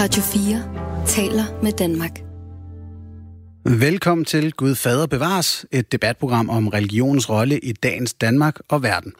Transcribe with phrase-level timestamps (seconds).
[0.00, 2.20] Radio 4 taler med Danmark.
[3.80, 9.12] Velkommen til Gud Fader Bevares, et debatprogram om religionens rolle i dagens Danmark og verden.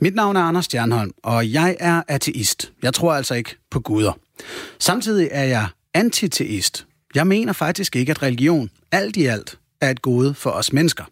[0.00, 2.72] Mit navn er Anders Stjernholm, og jeg er ateist.
[2.82, 4.12] Jeg tror altså ikke på guder.
[4.78, 6.86] Samtidig er jeg antiteist.
[7.14, 11.04] Jeg mener faktisk ikke, at religion alt i alt er et gode for os mennesker.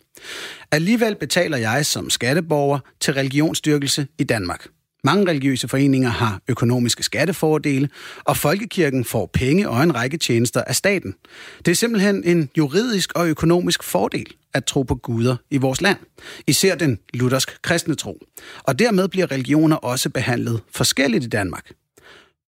[0.70, 4.66] Alligevel betaler jeg som skatteborger til religionsstyrkelse i Danmark.
[5.05, 7.89] Mange religiøse foreninger har økonomiske skattefordele,
[8.25, 11.15] og folkekirken får penge og en række tjenester af staten.
[11.59, 15.98] Det er simpelthen en juridisk og økonomisk fordel at tro på guder i vores land.
[16.46, 18.19] Især den luthersk kristne tro.
[18.62, 21.73] Og dermed bliver religioner også behandlet forskelligt i Danmark.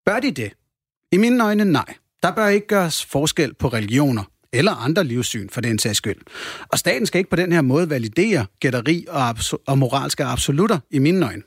[0.06, 0.52] Bør de det?
[1.12, 1.94] I mine øjne nej.
[2.22, 6.20] Der bør ikke gøres forskel på religioner eller andre livssyn for den sags skyld.
[6.68, 10.78] Og staten skal ikke på den her måde validere gætteri og, abs- og moralske absolutter
[10.90, 11.42] i mine øjne.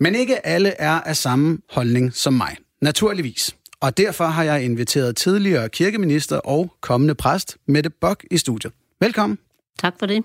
[0.00, 2.56] Men ikke alle er af samme holdning som mig.
[2.82, 3.54] Naturligvis.
[3.80, 8.72] Og derfor har jeg inviteret tidligere kirkeminister og kommende præst Mette Bok i studiet.
[9.00, 9.38] Velkommen.
[9.78, 10.24] Tak for det.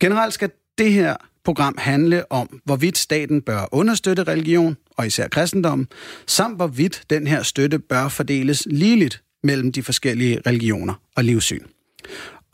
[0.00, 5.88] Generelt skal det her program handle om, hvorvidt staten bør understøtte religion, og især kristendom,
[6.26, 11.64] samt hvorvidt den her støtte bør fordeles ligeligt mellem de forskellige religioner og livssyn.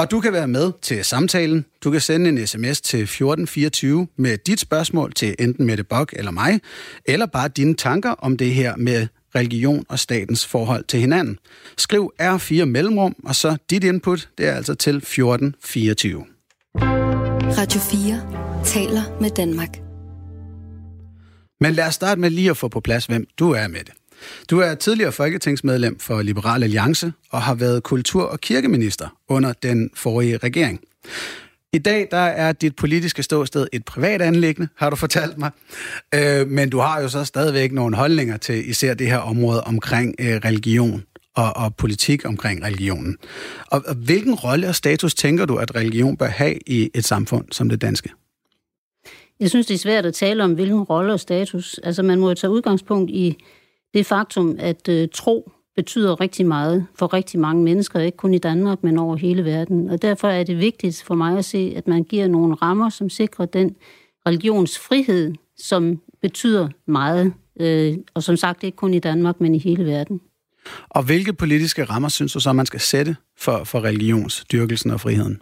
[0.01, 1.65] Og du kan være med til samtalen.
[1.85, 6.31] Du kan sende en sms til 1424 med dit spørgsmål til enten Mette Bok eller
[6.31, 6.61] mig,
[7.05, 11.39] eller bare dine tanker om det her med religion og statens forhold til hinanden.
[11.79, 16.25] Skriv R4 mellemrum, og så dit input, det er altså til 1424.
[17.59, 19.79] Radio 4 taler med Danmark.
[21.61, 23.93] Men lad os starte med lige at få på plads, hvem du er med det.
[24.51, 29.91] Du er tidligere folketingsmedlem for Liberal Alliance og har været kultur- og kirkeminister under den
[29.95, 30.81] forrige regering.
[31.73, 35.51] I dag der er dit politiske ståsted et privat anlæggende, har du fortalt mig.
[36.15, 40.15] Øh, men du har jo så stadigvæk nogle holdninger til især det her område omkring
[40.19, 41.03] øh, religion
[41.37, 43.17] og, og politik omkring religionen.
[43.67, 47.45] Og, og hvilken rolle og status tænker du, at religion bør have i et samfund
[47.51, 48.11] som det danske?
[49.41, 51.81] Jeg synes, det er svært at tale om, hvilken rolle og status.
[51.83, 53.37] Altså, man må jo tage udgangspunkt i
[53.95, 58.39] det faktum, at øh, tro betyder rigtig meget for rigtig mange mennesker, ikke kun i
[58.39, 59.91] Danmark, men over hele verden.
[59.91, 63.11] Og derfor er det vigtigt for mig at se, at man giver nogle rammer, som
[63.11, 63.77] sikrer den
[64.27, 67.33] religionsfrihed, som betyder meget.
[67.61, 70.21] Øh, og som sagt, ikke kun i Danmark, men i hele verden.
[70.89, 75.41] Og hvilke politiske rammer synes du så, man skal sætte for, for religionsdyrkelsen og friheden?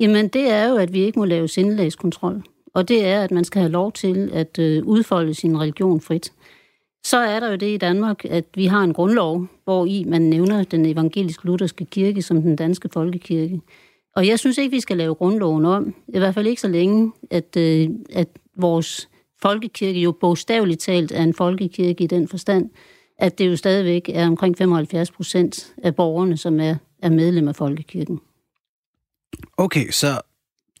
[0.00, 2.42] Jamen, det er jo, at vi ikke må lave sindelagskontrol.
[2.74, 6.32] Og det er, at man skal have lov til at øh, udfolde sin religion frit.
[7.08, 10.22] Så er der jo det i Danmark, at vi har en grundlov, hvor i man
[10.22, 13.60] nævner den evangelisk-lutherske kirke som den danske folkekirke.
[14.16, 15.94] Og jeg synes ikke, vi skal lave grundloven om.
[16.08, 19.08] I hvert fald ikke så længe, at, øh, at vores
[19.42, 22.70] folkekirke jo bogstaveligt talt er en folkekirke i den forstand,
[23.18, 27.56] at det jo stadigvæk er omkring 75 procent af borgerne, som er, er medlem af
[27.56, 28.20] folkekirken.
[29.56, 30.20] Okay, så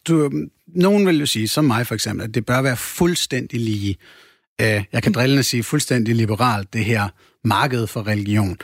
[0.08, 3.60] du, øhm, nogen vil jo sige, som mig for eksempel, at det bør være fuldstændig
[3.60, 3.96] lige
[4.60, 7.08] øh, jeg kan drillende sige, fuldstændig liberalt, det her
[7.44, 8.56] marked for religion.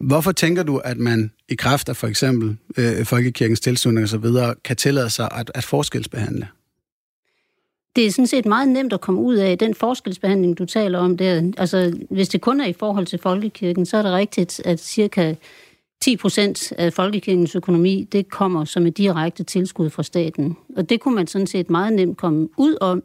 [0.00, 4.76] Hvorfor tænker du, at man i kraft af for eksempel øh, folkekirkens tilslutning osv., kan
[4.76, 6.48] tillade sig at, at forskelsbehandle?
[7.96, 11.16] Det er sådan set meget nemt at komme ud af den forskelsbehandling, du taler om
[11.16, 11.52] der.
[11.58, 15.34] Altså, hvis det kun er i forhold til folkekirken, så er det rigtigt, at cirka
[16.02, 20.56] 10 procent af folkekirkens økonomi, det kommer som et direkte tilskud fra staten.
[20.76, 23.02] Og det kunne man sådan set meget nemt komme ud om,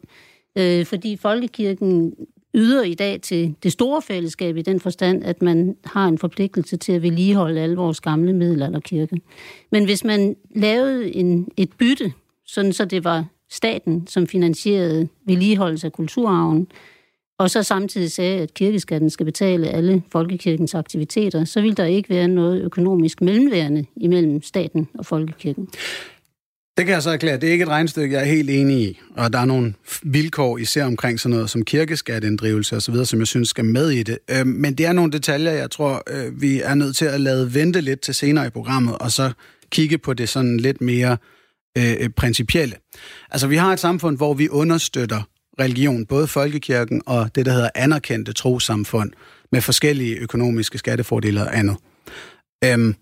[0.58, 2.14] øh, fordi folkekirken
[2.54, 6.76] yder i dag til det store fællesskab i den forstand, at man har en forpligtelse
[6.76, 9.20] til at vedligeholde alle vores gamle middelalderkirke.
[9.72, 12.12] Men hvis man lavede en, et bytte,
[12.46, 16.68] sådan så det var staten, som finansierede vedligeholdelse af kulturarven,
[17.38, 22.10] og så samtidig sagde, at kirkeskatten skal betale alle folkekirkens aktiviteter, så vil der ikke
[22.10, 25.68] være noget økonomisk mellemværende imellem staten og folkekirken.
[26.78, 27.36] Det kan jeg så erklære.
[27.36, 29.00] Det er ikke et regnstykke, jeg er helt enig i.
[29.16, 33.48] Og der er nogle vilkår, især omkring sådan noget som kirkeskatteinddrivelse osv., som jeg synes
[33.48, 34.18] skal med i det.
[34.30, 37.54] Øh, men det er nogle detaljer, jeg tror, øh, vi er nødt til at lade
[37.54, 39.32] vente lidt til senere i programmet, og så
[39.70, 41.16] kigge på det sådan lidt mere
[41.78, 42.76] øh, øh principielle.
[43.30, 45.22] Altså, vi har et samfund, hvor vi understøtter
[45.60, 49.10] religion, både folkekirken og det, der hedder anerkendte trosamfund,
[49.52, 51.76] med forskellige økonomiske skattefordele og andet.
[52.64, 52.94] Øhm,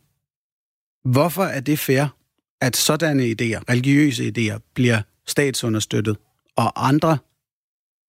[1.05, 2.07] hvorfor er det fair?
[2.61, 6.17] At sådanne idéer, religiøse idéer, bliver statsunderstøttet,
[6.57, 7.19] og andre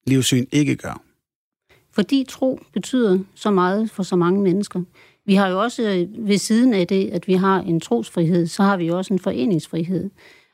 [0.07, 1.01] livssyn ikke gør?
[1.91, 4.81] Fordi tro betyder så meget for så mange mennesker.
[5.25, 8.77] Vi har jo også ved siden af det, at vi har en trosfrihed, så har
[8.77, 10.09] vi jo også en foreningsfrihed.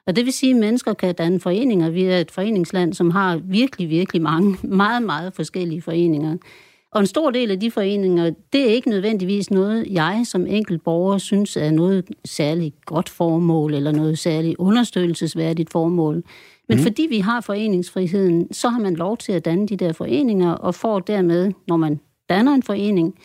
[0.08, 1.90] Og det vil sige, at mennesker kan danne foreninger.
[1.90, 6.38] Vi er et foreningsland, som har virkelig, virkelig mange, meget, meget forskellige foreninger.
[6.94, 10.84] Og en stor del af de foreninger, det er ikke nødvendigvis noget, jeg som enkelt
[10.84, 16.24] borger synes er noget særligt godt formål, eller noget særligt understøttelsesværdigt formål.
[16.70, 16.84] Men mm.
[16.84, 20.76] fordi vi har foreningsfriheden, så har man lov til at danne de der foreninger, og
[20.76, 22.00] får dermed, når man
[22.30, 23.16] danner en forening,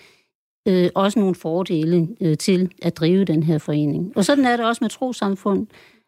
[0.68, 4.12] øh, også nogle fordele øh, til at drive den her forening.
[4.16, 5.66] Og sådan er det også med trosamfund.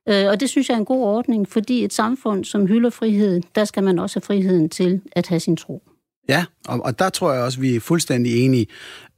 [0.08, 3.40] Øh, og det synes jeg er en god ordning, fordi et samfund, som hylder frihed,
[3.54, 5.82] der skal man også have friheden til at have sin tro.
[6.30, 8.66] Ja, og, og der tror jeg også, vi er fuldstændig enige.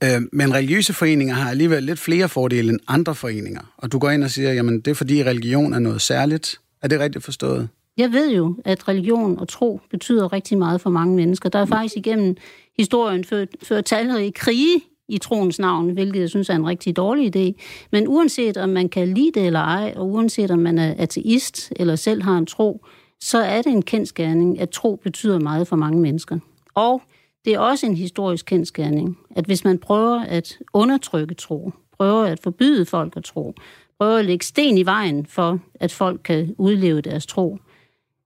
[0.04, 3.60] Øh, men religiøse foreninger har alligevel lidt flere fordele end andre foreninger.
[3.76, 6.60] Og du går ind og siger, jamen det er fordi religion er noget særligt.
[6.82, 7.68] Er det rigtigt forstået?
[7.96, 11.48] Jeg ved jo, at religion og tro betyder rigtig meget for mange mennesker.
[11.48, 12.36] Der er faktisk igennem
[12.78, 17.36] historien ført, ført talrige krige i troens navn, hvilket jeg synes er en rigtig dårlig
[17.36, 17.62] idé.
[17.92, 21.72] Men uanset om man kan lide det eller ej, og uanset om man er ateist
[21.76, 22.86] eller selv har en tro,
[23.20, 26.38] så er det en kendskærning, at tro betyder meget for mange mennesker.
[26.74, 27.02] Og
[27.44, 32.40] det er også en historisk kendskærning, at hvis man prøver at undertrykke tro, prøver at
[32.42, 33.54] forbyde folk at tro,
[33.98, 37.58] prøver at lægge sten i vejen for, at folk kan udleve deres tro,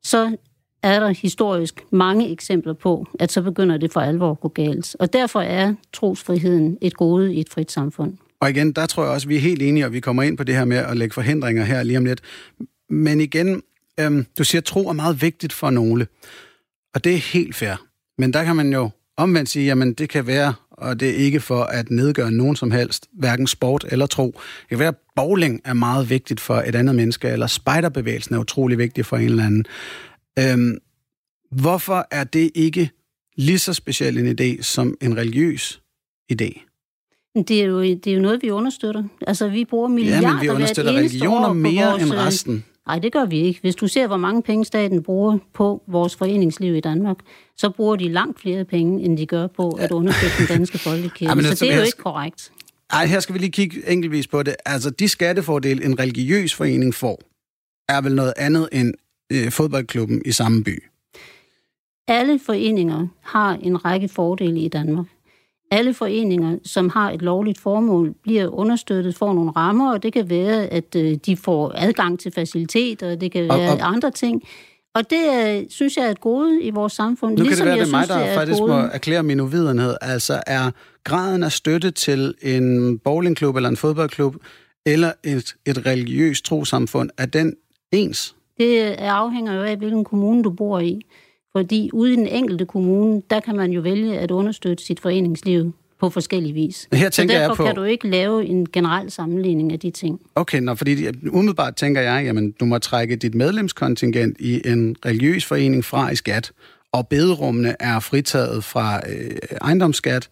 [0.02, 0.36] så
[0.82, 4.96] er der historisk mange eksempler på, at så begynder det for alvor at gå galt.
[4.98, 8.16] Og derfor er trosfriheden et gode i et frit samfund.
[8.40, 10.44] Og igen, der tror jeg også, vi er helt enige, og vi kommer ind på
[10.44, 12.20] det her med at lægge forhindringer her lige om lidt.
[12.90, 13.62] Men igen,
[14.00, 16.06] øhm, du siger, at tro er meget vigtigt for nogle.
[16.94, 17.86] Og det er helt fair.
[18.18, 21.40] Men der kan man jo omvendt sige, jamen det kan være, og det er ikke
[21.40, 24.26] for at nedgøre nogen som helst, hverken sport eller tro.
[24.26, 28.38] Det kan være, at bowling er meget vigtigt for et andet menneske, eller spejderbevægelsen er
[28.38, 29.64] utrolig vigtig for en eller anden.
[30.38, 30.78] Øhm,
[31.50, 32.90] hvorfor er det ikke
[33.36, 35.80] lige så speciel en idé som en religiøs
[36.32, 36.62] idé?
[37.48, 39.02] Det er, jo, det er jo noget, vi understøtter.
[39.26, 42.64] Altså, vi bruger milliarder ja, men vi understøtter religioner mere vores, end øh, resten.
[42.86, 43.60] Nej, det gør vi ikke.
[43.60, 47.16] Hvis du ser, hvor mange penge staten bruger på vores foreningsliv i Danmark,
[47.56, 51.32] så bruger de langt flere penge, end de gør på at understøtte den danske folkekirke.
[51.42, 52.52] Ja, så det er jo ikke korrekt.
[52.92, 54.56] Nej, her skal vi lige kigge enkeltvis på det.
[54.66, 57.20] Altså, de skattefordele, en religiøs forening får,
[57.88, 58.94] er vel noget andet end
[59.32, 60.82] øh, fodboldklubben i samme by.
[62.08, 65.06] Alle foreninger har en række fordele i Danmark.
[65.70, 70.30] Alle foreninger, som har et lovligt formål, bliver understøttet, får nogle rammer, og det kan
[70.30, 74.10] være, at øh, de får adgang til faciliteter, og det kan være og, og, andre
[74.10, 74.42] ting.
[74.94, 77.36] Og det er, synes jeg er et gode i vores samfund.
[77.38, 79.96] Nu ligesom kan det være, det er mig, der faktisk må erklære min uvidenhed.
[80.00, 80.70] Altså er
[81.04, 84.36] graden af støtte til en bowlingklub eller en fodboldklub,
[84.86, 87.54] eller et, et religiøst trosamfund, er den
[87.92, 88.36] ens?
[88.58, 91.00] Det afhænger jo af, hvilken kommune du bor i.
[91.56, 95.72] Fordi ude i den enkelte kommune, der kan man jo vælge at understøtte sit foreningsliv
[96.00, 96.88] på forskellige vis.
[96.92, 97.64] Her tænker Så derfor jeg på...
[97.64, 100.20] kan du ikke lave en generel sammenligning af de ting.
[100.34, 105.44] Okay, nå, fordi umiddelbart tænker jeg, jamen du må trække dit medlemskontingent i en religiøs
[105.44, 106.52] forening fra i skat,
[106.92, 109.30] og bederummene er fritaget fra øh,
[109.60, 110.28] ejendomsskat.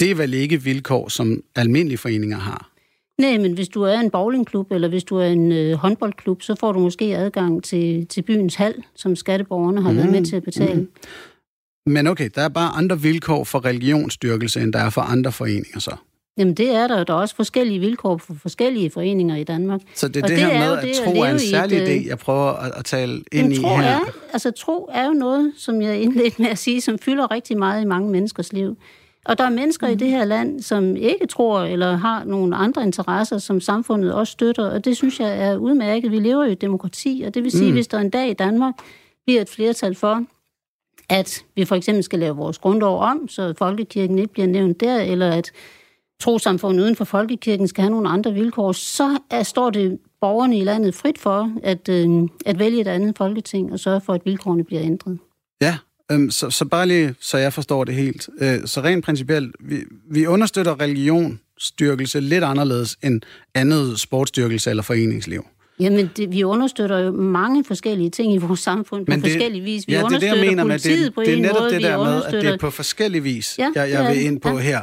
[0.00, 2.70] Det er vel ikke vilkår, som almindelige foreninger har?
[3.20, 6.54] Nej, men hvis du er en bowlingklub, eller hvis du er en øh, håndboldklub, så
[6.54, 9.96] får du måske adgang til, til byens hal, som skatteborgerne har mm.
[9.96, 10.80] været med til at betale.
[10.80, 10.88] Mm.
[11.86, 15.80] Men okay, der er bare andre vilkår for religionsstyrkelse, end der er for andre foreninger
[15.80, 15.96] så?
[16.38, 17.04] Jamen det er der.
[17.04, 19.80] Der er også forskellige vilkår for forskellige foreninger i Danmark.
[19.94, 22.18] Så det er det, det her med, at tro er en særlig et, idé, jeg
[22.18, 23.88] prøver at, at tale ind i tro her.
[23.88, 24.00] Er,
[24.32, 27.82] altså tro er jo noget, som jeg indledte med at sige, som fylder rigtig meget
[27.82, 28.76] i mange menneskers liv.
[29.24, 29.92] Og der er mennesker mm.
[29.92, 34.30] i det her land, som ikke tror eller har nogle andre interesser, som samfundet også
[34.30, 36.10] støtter, og det synes jeg er udmærket.
[36.10, 37.72] Vi lever i et demokrati, og det vil sige, mm.
[37.72, 38.74] hvis der en dag i Danmark
[39.26, 40.24] bliver et flertal for,
[41.08, 45.00] at vi for eksempel skal lave vores grundlov om, så folkekirken ikke bliver nævnt der,
[45.00, 45.52] eller at
[46.20, 50.64] trosamfundet uden for folkekirken skal have nogle andre vilkår, så er, står det borgerne i
[50.64, 54.64] landet frit for at, øh, at vælge et andet folketing og sørge for, at vilkårene
[54.64, 55.18] bliver ændret.
[55.60, 55.78] Ja,
[56.12, 58.28] Øhm, så, så bare lige, så jeg forstår det helt.
[58.40, 59.76] Øh, så rent principielt, vi,
[60.10, 63.20] vi understøtter religionsstyrkelse lidt anderledes end
[63.54, 65.46] andet sportsstyrkelse eller foreningsliv.
[65.80, 69.86] Jamen, det, vi understøtter jo mange forskellige ting i vores samfund på det, forskellige vis.
[69.86, 71.82] Vi ja, det er det, jeg mener med, det, på det er netop måde, det
[71.82, 74.58] der med, at det er på forskellige vis, ja, jeg, jeg vil ind på ja.
[74.58, 74.82] her.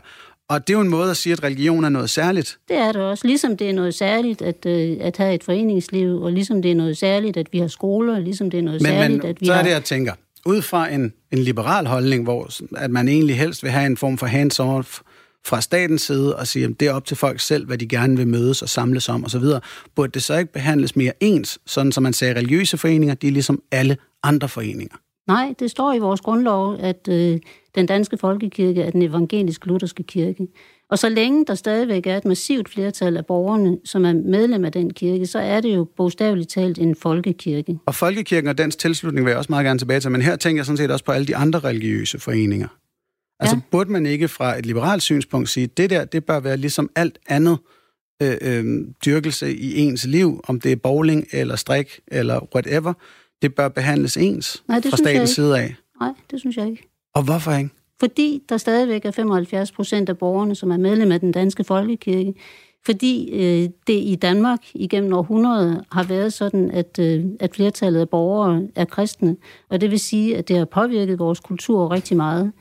[0.50, 2.58] Og det er jo en måde at sige, at religion er noget særligt.
[2.68, 3.28] Det er det også.
[3.28, 6.76] Ligesom det er noget særligt at, øh, at have et foreningsliv, og ligesom det er
[6.76, 9.42] noget særligt, at vi har skoler, og ligesom det er noget men, særligt, men, at
[9.42, 9.60] vi så har...
[9.60, 10.14] er det, jeg tænker
[10.48, 14.18] ud fra en, en liberal holdning, hvor at man egentlig helst vil have en form
[14.18, 15.02] for hands-off
[15.46, 18.18] fra statens side og sige, at det er op til folk selv, hvad de gerne
[18.18, 19.44] vil mødes og samles om osv.,
[19.96, 23.32] burde det så ikke behandles mere ens, sådan som man sagde, religiøse foreninger, de er
[23.32, 24.96] ligesom alle andre foreninger?
[25.28, 27.40] Nej, det står i vores grundlov, at øh,
[27.76, 30.48] den danske folkekirke er den evangelisk-lutherske kirke.
[30.90, 34.72] Og så længe der stadigvæk er et massivt flertal af borgerne, som er medlem af
[34.72, 37.80] den kirke, så er det jo bogstaveligt talt en folkekirke.
[37.86, 40.60] Og folkekirken og dens tilslutning vil jeg også meget gerne tilbage til, men her tænker
[40.60, 42.68] jeg sådan set også på alle de andre religiøse foreninger.
[43.40, 43.62] Altså ja.
[43.72, 47.20] burde man ikke fra et liberalt synspunkt sige, det der, det bør være ligesom alt
[47.28, 47.58] andet
[48.22, 52.94] øh, øh, dyrkelse i ens liv, om det er bowling eller strik eller whatever,
[53.42, 55.76] det bør behandles ens Nej, det fra statens side af.
[56.02, 56.90] Nej, det synes jeg ikke.
[57.16, 57.70] Og hvorfor ikke?
[58.00, 62.34] Fordi der stadigvæk er 75 procent af borgerne, som er medlem af den danske folkekirke.
[62.86, 68.10] Fordi øh, det i Danmark igennem århundreder har været sådan, at, øh, at flertallet af
[68.10, 69.36] borgere er kristne.
[69.70, 72.52] Og det vil sige, at det har påvirket vores kultur rigtig meget.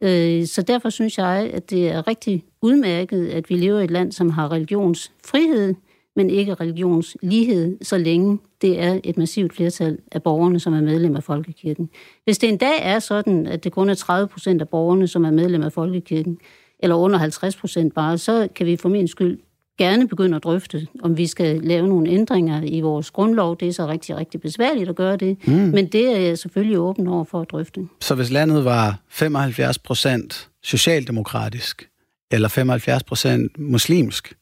[0.00, 3.90] Øh, så derfor synes jeg, at det er rigtig udmærket, at vi lever i et
[3.90, 5.74] land, som har religionsfrihed,
[6.16, 11.16] men ikke religionslighed, så længe det er et massivt flertal af borgerne, som er medlem
[11.16, 11.90] af Folkekirken.
[12.24, 15.24] Hvis det en dag er sådan, at det kun er 30 procent af borgerne, som
[15.24, 16.38] er medlem af Folkekirken,
[16.78, 19.38] eller under 50 procent bare, så kan vi for min skyld
[19.78, 23.56] gerne begynde at drøfte, om vi skal lave nogle ændringer i vores grundlov.
[23.60, 25.52] Det er så rigtig, rigtig besværligt at gøre det, mm.
[25.52, 27.80] men det er jeg selvfølgelig åben over for at drøfte.
[28.00, 31.88] Så hvis landet var 75 procent socialdemokratisk,
[32.30, 34.34] eller 75 procent muslimsk,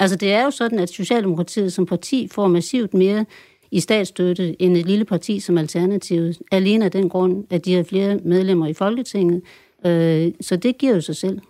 [0.00, 3.24] Altså det er jo sådan, at Socialdemokratiet som parti får massivt mere
[3.70, 7.82] i statsstøtte end et lille parti som Alternativet, alene af den grund, at de har
[7.82, 9.42] flere medlemmer i Folketinget.
[9.86, 11.40] Øh, så det giver jo sig selv.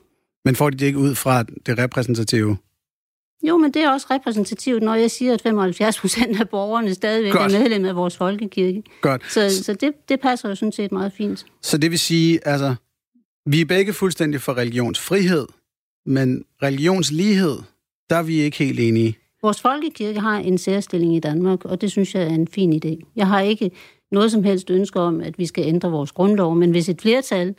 [0.45, 2.57] Men får de det ikke ud fra det repræsentative?
[3.49, 7.33] Jo, men det er også repræsentativt, når jeg siger, at 75 procent af borgerne stadigvæk
[7.33, 7.53] Godt.
[7.53, 8.83] er medlem af vores folkekirke.
[9.01, 9.33] Godt.
[9.33, 11.47] Så, så det, det passer jo sådan set meget fint.
[11.63, 12.75] Så det vil sige, altså,
[13.47, 15.47] vi er begge fuldstændig for religionsfrihed,
[16.07, 17.59] men religionslighed,
[18.11, 19.17] der er vi ikke helt enige.
[19.43, 23.13] Vores folkekirke har en særstilling i Danmark, og det synes jeg er en fin idé.
[23.17, 23.71] Jeg har ikke
[24.13, 27.55] noget som helst ønske om, at vi skal ændre vores grundlov, men hvis et flertal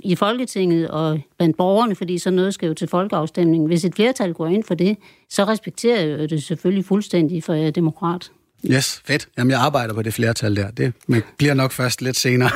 [0.00, 4.34] i Folketinget og blandt borgerne, fordi så noget skal jo til folkeafstemning, hvis et flertal
[4.34, 4.96] går ind for det,
[5.30, 8.30] så respekterer jeg det selvfølgelig fuldstændig, for jeg er demokrat.
[8.70, 9.28] Yes, fedt.
[9.38, 10.70] Jamen, jeg arbejder på det flertal der.
[10.70, 10.92] Det
[11.38, 12.50] bliver nok først lidt senere.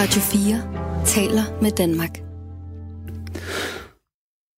[0.00, 2.18] Radio 4 taler med Danmark.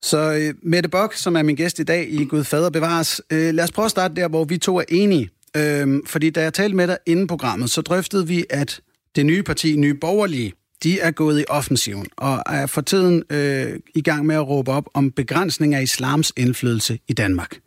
[0.08, 3.54] Så øh, Mette Bok, som er min gæst i dag i Gud Fader Bevares, øh,
[3.54, 5.30] lad os prøve at starte der, hvor vi to er enige.
[5.56, 8.80] Øh, fordi da jeg talte med dig inden programmet, så drøftede vi, at
[9.16, 13.72] det nye parti, Nye Borgerlige, de er gået i offensiven og er for tiden øh,
[13.94, 17.58] i gang med at råbe op om begrænsning af islams indflydelse i Danmark.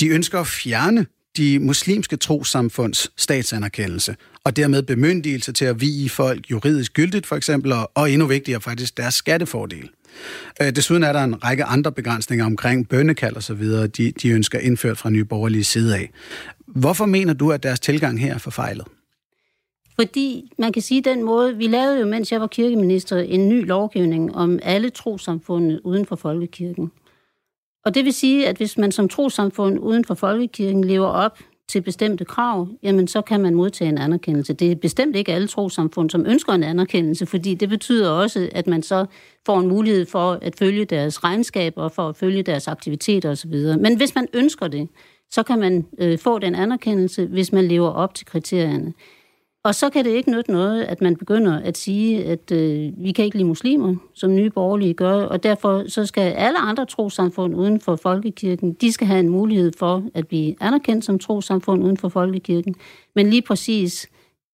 [0.00, 1.06] De ønsker at fjerne
[1.36, 7.72] de muslimske trosamfunds statsanerkendelse, og dermed bemyndigelse til at vige folk juridisk gyldigt for eksempel,
[7.72, 9.90] og, og endnu vigtigere faktisk deres skattefordel.
[10.62, 14.28] Øh, desuden er der en række andre begrænsninger omkring bønnekald og så videre, de, de
[14.30, 16.10] ønsker indført fra Nye Borgerlige side af.
[16.66, 18.84] Hvorfor mener du, at deres tilgang her er forfejlet?
[19.94, 23.66] Fordi man kan sige den måde, vi lavede jo, mens jeg var kirkeminister, en ny
[23.66, 26.90] lovgivning om alle trosamfundet uden for folkekirken.
[27.84, 31.38] Og det vil sige, at hvis man som trosamfund uden for folkekirken lever op
[31.68, 34.52] til bestemte krav, jamen så kan man modtage en anerkendelse.
[34.52, 38.66] Det er bestemt ikke alle trosamfund, som ønsker en anerkendelse, fordi det betyder også, at
[38.66, 39.06] man så
[39.46, 43.54] får en mulighed for at følge deres regnskaber, for at følge deres aktiviteter osv.
[43.78, 44.88] Men hvis man ønsker det,
[45.30, 48.92] så kan man øh, få den anerkendelse, hvis man lever op til kriterierne.
[49.68, 53.12] Og så kan det ikke nytte noget, at man begynder at sige, at øh, vi
[53.12, 57.54] kan ikke lide muslimer, som nye borgerlige gør, og derfor så skal alle andre trosamfund
[57.54, 61.96] uden for folkekirken, de skal have en mulighed for at blive anerkendt som trosamfund uden
[61.96, 62.74] for folkekirken.
[63.14, 64.06] Men lige præcis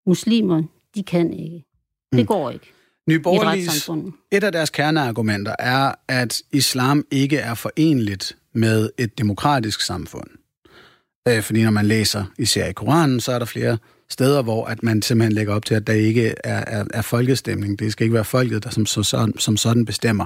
[0.08, 0.64] muslimer,
[0.96, 1.66] de kan ikke.
[2.12, 2.26] Det mm.
[2.26, 2.72] går ikke.
[3.10, 3.90] Nye Borgerliges,
[4.32, 10.30] et af deres kerneargumenter er, at islam ikke er forenligt med et demokratisk samfund.
[11.28, 13.78] Øh, fordi når man læser især i Koranen, så er der flere
[14.10, 17.80] steder, hvor at man simpelthen lægger op til, at der ikke er, er, er folkestemning.
[17.80, 20.26] Det skal ikke være folket, der som, som, som sådan bestemmer.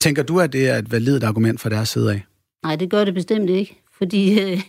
[0.00, 2.22] Tænker du, at det er et validt argument fra deres side af?
[2.62, 3.76] Nej, det gør det bestemt ikke.
[3.98, 4.60] Fordi øh,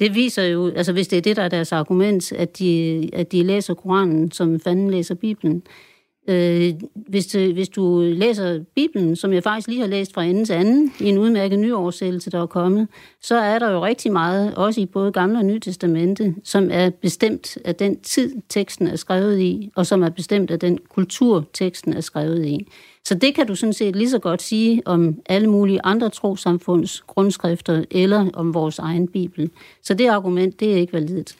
[0.00, 3.32] det viser jo, altså hvis det er det, der er deres argument, at de, at
[3.32, 5.89] de læser Koranen, som fanden læser Bibelen, Øh,
[6.30, 10.44] Øh, hvis, du, hvis du læser Bibelen, som jeg faktisk lige har læst fra ende
[10.44, 12.88] til anden, i en udmærket nyoversættelse, der er kommet,
[13.22, 16.90] så er der jo rigtig meget, også i både Gamle og Nye Testamente, som er
[16.90, 21.44] bestemt af den tid, teksten er skrevet i, og som er bestemt af den kultur,
[21.52, 22.66] teksten er skrevet i.
[23.04, 27.00] Så det kan du sådan set lige så godt sige om alle mulige andre trosamfunds
[27.00, 29.50] grundskrifter, eller om vores egen Bibel.
[29.82, 31.36] Så det argument, det er ikke validt.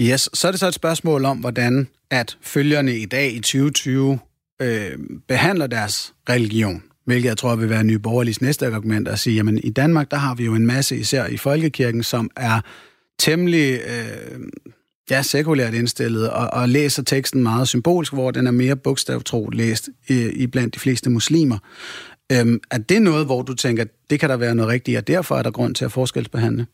[0.00, 4.18] Yes, så er det så et spørgsmål om, hvordan at følgerne i dag i 2020
[4.62, 4.98] øh,
[5.28, 6.82] behandler deres religion.
[7.06, 10.16] Hvilket jeg tror vil være Nye Borgerliges næste argument at sige, jamen i Danmark, der
[10.16, 12.60] har vi jo en masse, især i Folkekirken, som er
[13.18, 14.40] temmelig øh,
[15.10, 19.88] ja, sekulært indstillet og, og læser teksten meget symbolsk, hvor den er mere bogstavtro læst
[20.08, 21.58] i, i blandt de fleste muslimer.
[22.32, 25.36] Øhm, er det noget, hvor du tænker, det kan der være noget rigtigt, og derfor
[25.36, 26.66] er der grund til at forskelsbehandle?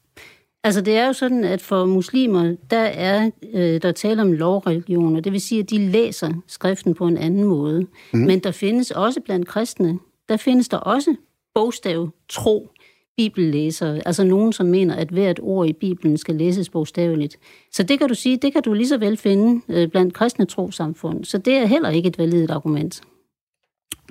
[0.65, 5.21] Altså det er jo sådan, at for muslimer, der er øh, der tale om lovreligioner.
[5.21, 7.87] Det vil sige, at de læser skriften på en anden måde.
[8.13, 8.19] Mm.
[8.19, 9.99] Men der findes også blandt kristne,
[10.29, 11.15] der findes der også
[11.55, 12.71] bogstav tro
[13.17, 14.01] bibellæsere.
[14.07, 17.39] Altså nogen, som mener, at hvert ord i Bibelen skal læses bogstaveligt.
[17.73, 20.45] Så det kan du sige, det kan du lige så vel finde øh, blandt kristne
[20.45, 21.25] trosamfund.
[21.25, 23.03] Så det er heller ikke et validt argument.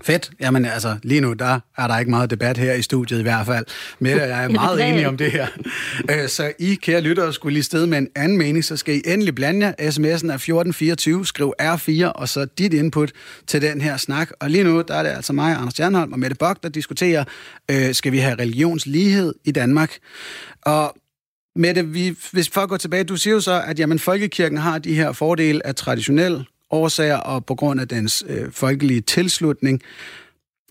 [0.04, 0.32] Fedt.
[0.40, 3.46] Jamen altså, lige nu der er der ikke meget debat her i studiet i hvert
[3.46, 3.66] fald.
[4.00, 5.48] Mette og jeg er meget enige om det her.
[6.12, 9.02] Øh, så I, kære lyttere, skulle lige sted med en anden mening, så skal I
[9.06, 9.72] endelig blande jer.
[9.72, 13.12] SMS'en er 1424, skriv R4, og så dit input
[13.48, 14.30] til den her snak.
[14.40, 17.24] Og lige nu, der er det altså mig, Anders Stjernholm og Mette Bok, der diskuterer,
[17.72, 19.98] øh, skal vi have religionslighed i Danmark?
[20.62, 20.96] Og
[21.56, 24.80] Mette, vi, hvis for at gå tilbage, du siger jo så, at jamen, folkekirken har
[24.80, 29.82] de her fordele af traditionel årsager og på grund af dens øh, folkelige tilslutning.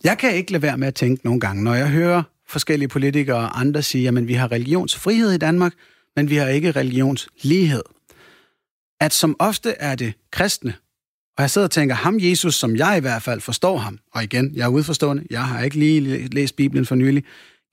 [0.05, 3.37] Jeg kan ikke lade være med at tænke nogle gange, når jeg hører forskellige politikere
[3.37, 5.73] og andre sige, at vi har religionsfrihed i Danmark,
[6.17, 7.83] men vi har ikke religionslighed.
[9.01, 10.75] At som ofte er det kristne,
[11.37, 14.25] og jeg sidder og tænker, ham Jesus, som jeg i hvert fald forstår ham, og
[14.25, 17.25] igen, jeg er udforstående, jeg har ikke lige læst Bibelen for nylig,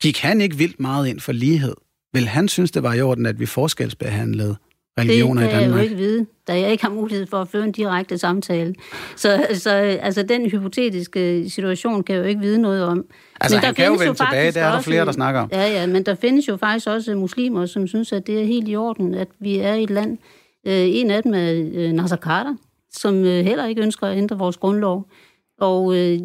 [0.01, 1.73] gik han ikke vildt meget ind for lighed?
[2.13, 4.55] Vil han synes, det var i orden, at vi forskelsbehandlede
[4.99, 5.51] religioner i Danmark?
[5.51, 7.71] Det kan jeg jo ikke vide, da jeg ikke har mulighed for at føre en
[7.71, 8.75] direkte samtale.
[9.15, 9.69] Så, så
[10.01, 13.05] altså, den hypotetiske situation kan jeg jo ikke vide noget om.
[13.41, 15.49] Altså, men han kan jo vende tilbage, det er der flere, der snakker om.
[15.51, 18.69] Ja, ja, men der findes jo faktisk også muslimer, som synes, at det er helt
[18.69, 20.17] i orden, at vi er et land.
[20.67, 22.55] Øh, en af dem er øh, Nasser Carter,
[22.91, 25.07] som øh, heller ikke ønsker at ændre vores grundlov.
[25.57, 26.19] Og øh,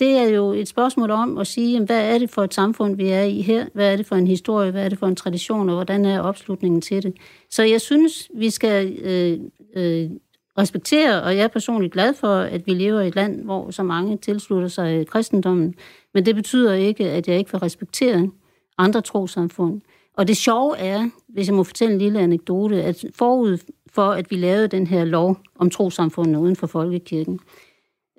[0.00, 2.96] det er jo et spørgsmål om at sige, jamen, hvad er det for et samfund,
[2.96, 3.66] vi er i her?
[3.74, 4.70] Hvad er det for en historie?
[4.70, 5.68] Hvad er det for en tradition?
[5.68, 7.14] Og hvordan er opslutningen til det?
[7.50, 9.38] Så jeg synes, vi skal øh,
[9.76, 10.10] øh,
[10.58, 13.82] respektere, og jeg er personligt glad for, at vi lever i et land, hvor så
[13.82, 15.74] mange tilslutter sig øh, kristendommen.
[16.14, 18.30] Men det betyder ikke, at jeg ikke vil respektere
[18.78, 19.80] andre trosamfund.
[20.16, 23.58] Og det sjove er, hvis jeg må fortælle en lille anekdote, at forud
[23.92, 27.40] for, at vi lavede den her lov om trosamfundene uden for folkekirken,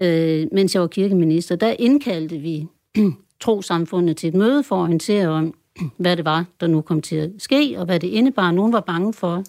[0.01, 2.67] øh, mens jeg var kirkeminister, der indkaldte vi
[3.41, 5.53] trosamfundet til et møde for at orientere om,
[5.97, 8.51] hvad det var, der nu kom til at ske, og hvad det indebar.
[8.51, 9.43] Nogen var bange for,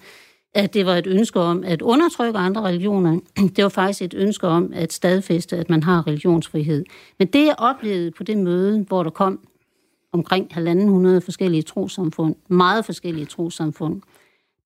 [0.54, 3.20] at det var et ønske om at undertrykke andre religioner.
[3.56, 6.84] Det var faktisk et ønske om at stadfæste, at man har religionsfrihed.
[7.18, 9.40] Men det, jeg oplevede på det møde, hvor der kom
[10.12, 10.58] omkring 1.500
[11.18, 14.02] forskellige trosamfund, meget forskellige trosamfund,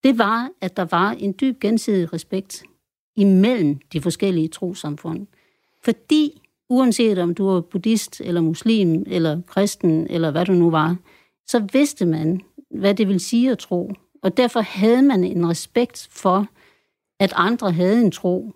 [0.05, 2.63] det var, at der var en dyb gensidig respekt
[3.17, 5.27] imellem de forskellige trosamfund.
[5.87, 10.97] Fordi uanset om du var buddhist, eller muslim, eller kristen, eller hvad du nu var,
[11.49, 13.93] så vidste man, hvad det vil sige at tro.
[14.23, 16.47] Og derfor havde man en respekt for,
[17.21, 18.53] at andre havde en tro,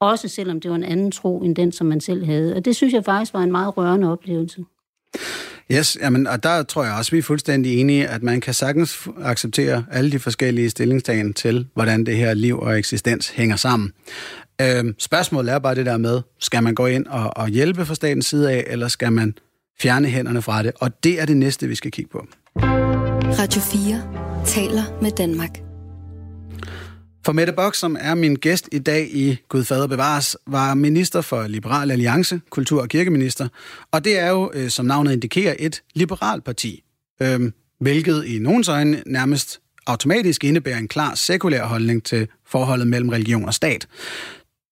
[0.00, 2.56] også selvom det var en anden tro end den, som man selv havde.
[2.56, 4.64] Og det synes jeg faktisk var en meget rørende oplevelse.
[5.72, 9.08] Yes, jamen, og der tror jeg også, vi er fuldstændig enige, at man kan sagtens
[9.22, 13.92] acceptere alle de forskellige stillingstagen til, hvordan det her liv og eksistens hænger sammen.
[14.62, 17.94] Øh, spørgsmålet er bare det der med, skal man gå ind og, og hjælpe fra
[17.94, 19.34] statens side af, eller skal man
[19.80, 20.72] fjerne hænderne fra det?
[20.80, 22.26] Og det er det næste, vi skal kigge på.
[23.38, 25.50] Radio 4 taler med Danmark.
[27.26, 31.20] For Mette Bock, som er min gæst i dag i Gud Fader Bevares, var minister
[31.20, 33.48] for Liberal Alliance, kultur- og kirkeminister.
[33.92, 36.82] Og det er jo, øh, som navnet indikerer, et liberalt parti,
[37.22, 37.40] øh,
[37.80, 43.44] hvilket i nogens øjne nærmest automatisk indebærer en klar sekulær holdning til forholdet mellem religion
[43.44, 43.86] og stat.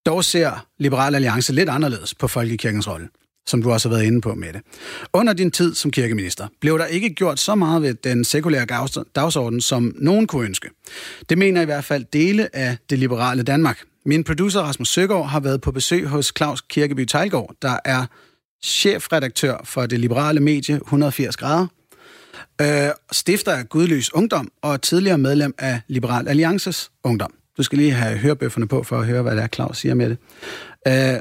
[0.06, 3.08] Dog ser Liberal Alliance lidt anderledes på folkekirkens rolle,
[3.46, 4.60] som du også har været inde på med det.
[5.12, 8.66] Under din tid som kirkeminister blev der ikke gjort så meget ved den sekulære
[9.14, 10.68] dagsorden, som nogen kunne ønske.
[11.28, 13.80] Det mener i hvert fald dele af det liberale Danmark.
[14.04, 18.06] Min producer Rasmus Søgaard har været på besøg hos Claus Kirkeby Tejlgaard, der er
[18.64, 21.66] chefredaktør for det liberale medie 180 grader,
[22.60, 27.39] øh, stifter af Gudløs Ungdom og tidligere medlem af Liberal Alliances Ungdom.
[27.61, 30.11] Du skal lige have hørebøfferne på for at høre, hvad der er, Claus siger med
[30.11, 30.18] det.
[30.88, 31.20] Øh,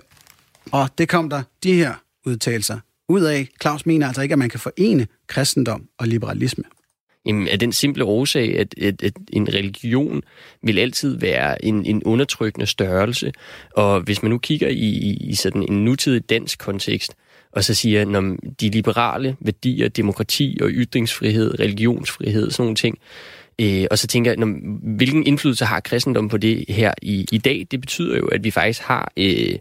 [0.71, 1.93] og det kom der de her
[2.25, 3.47] udtalelser ud af.
[3.61, 6.63] Claus mener altså ikke, at man kan forene kristendom og liberalisme.
[7.25, 10.21] Jamen, af den simple årsag, at, at, at en religion
[10.63, 13.31] vil altid være en, en undertrykkende størrelse.
[13.71, 17.15] Og hvis man nu kigger i, i, i sådan en nutidig dansk kontekst,
[17.51, 22.97] og så siger, når de liberale værdier, demokrati og ytringsfrihed, religionsfrihed, sådan nogle ting,
[23.59, 24.47] Øh, og så tænker jeg, når,
[24.95, 27.67] hvilken indflydelse har kristendom på det her i, i dag?
[27.71, 29.11] Det betyder jo, at vi faktisk har...
[29.17, 29.55] Øh,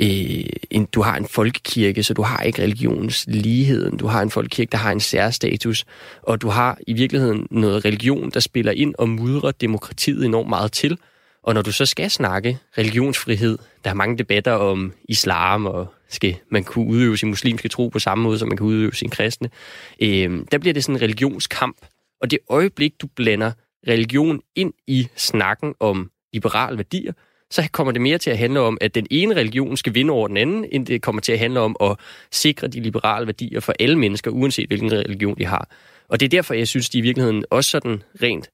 [0.00, 3.96] øh, en, du har en folkekirke, så du har ikke religionsligheden.
[3.96, 5.84] Du har en folkekirke, der har en særstatus,
[6.22, 10.72] og du har i virkeligheden noget religion, der spiller ind og mudrer demokratiet enormt meget
[10.72, 10.98] til.
[11.42, 16.36] Og når du så skal snakke religionsfrihed, der er mange debatter om islam, og skal
[16.50, 19.50] man kunne udøve sin muslimske tro på samme måde, som man kan udøve sin kristne,
[20.00, 21.76] øh, der bliver det sådan en religionskamp
[22.20, 23.52] og det øjeblik, du blander
[23.88, 27.12] religion ind i snakken om liberale værdier,
[27.50, 30.28] så kommer det mere til at handle om, at den ene religion skal vinde over
[30.28, 31.96] den anden, end det kommer til at handle om at
[32.30, 35.68] sikre de liberale værdier for alle mennesker, uanset hvilken religion de har.
[36.08, 38.50] Og det er derfor, jeg synes, de i virkeligheden også sådan rent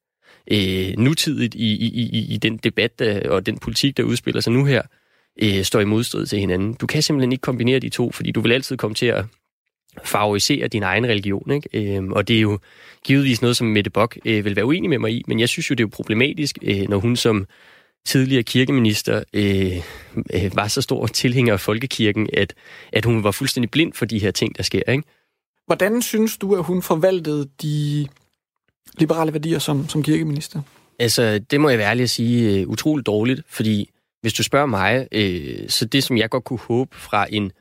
[0.51, 4.53] øh, nutidigt i, i, i, i den debat der, og den politik, der udspiller sig
[4.53, 4.81] nu her,
[5.41, 6.73] øh, står i modstrid til hinanden.
[6.73, 9.25] Du kan simpelthen ikke kombinere de to, fordi du vil altid komme til at
[10.03, 11.51] favorisere din egen religion.
[11.51, 11.97] Ikke?
[11.97, 12.59] Øh, og det er jo
[13.03, 15.69] givetvis noget, som Mette Bock øh, vil være uenig med mig i, men jeg synes
[15.69, 17.45] jo, det er problematisk, øh, når hun som
[18.05, 19.77] tidligere kirkeminister øh,
[20.33, 22.53] øh, var så stor tilhænger af folkekirken, at,
[22.93, 24.91] at hun var fuldstændig blind for de her ting, der sker.
[24.91, 25.03] Ikke?
[25.65, 28.07] Hvordan synes du, at hun forvaltede de
[28.97, 30.61] liberale værdier som, som kirkeminister?
[30.99, 33.89] Altså, det må jeg være ærlig at sige uh, utroligt dårligt, fordi
[34.21, 37.51] hvis du spørger mig, uh, så det, som jeg godt kunne håbe fra en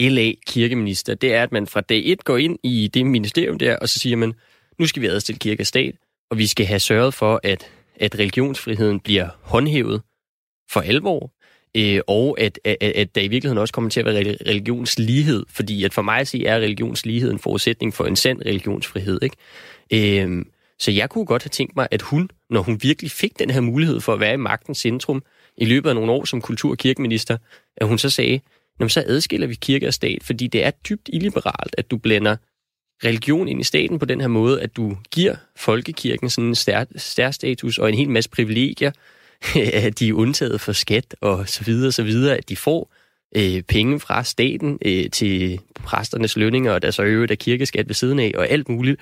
[0.00, 3.88] LA-kirkeminister, det er, at man fra dag et går ind i det ministerium der, og
[3.88, 4.34] så siger man,
[4.78, 5.94] nu skal vi adstille kirke og stat,
[6.30, 10.02] og vi skal have sørget for, at, at religionsfriheden bliver håndhævet
[10.70, 11.32] for alvor,
[11.76, 15.84] øh, og at, at, at der i virkeligheden også kommer til at være religionslighed, fordi
[15.84, 19.20] at for mig at se er religionslighed en forudsætning for en sand religionsfrihed.
[19.22, 20.22] Ikke?
[20.22, 20.44] Øh,
[20.78, 23.60] så jeg kunne godt have tænkt mig, at hun, når hun virkelig fik den her
[23.60, 25.22] mulighed for at være i magtens centrum
[25.56, 27.36] i løbet af nogle år som kultur- og kirkeminister,
[27.76, 28.40] at hun så sagde,
[28.80, 32.36] Jamen, så adskiller vi kirke og stat, fordi det er dybt illiberalt, at du blander
[33.04, 36.88] religion ind i staten på den her måde, at du giver folkekirken sådan en stærk
[37.30, 38.90] status og en hel masse privilegier,
[39.72, 42.92] at de er undtaget for skat og så videre, så videre, at de får
[43.36, 47.94] øh, penge fra staten øh, til præsternes lønninger, og der så øvrigt af kirkeskat ved
[47.94, 49.00] siden af, og alt muligt.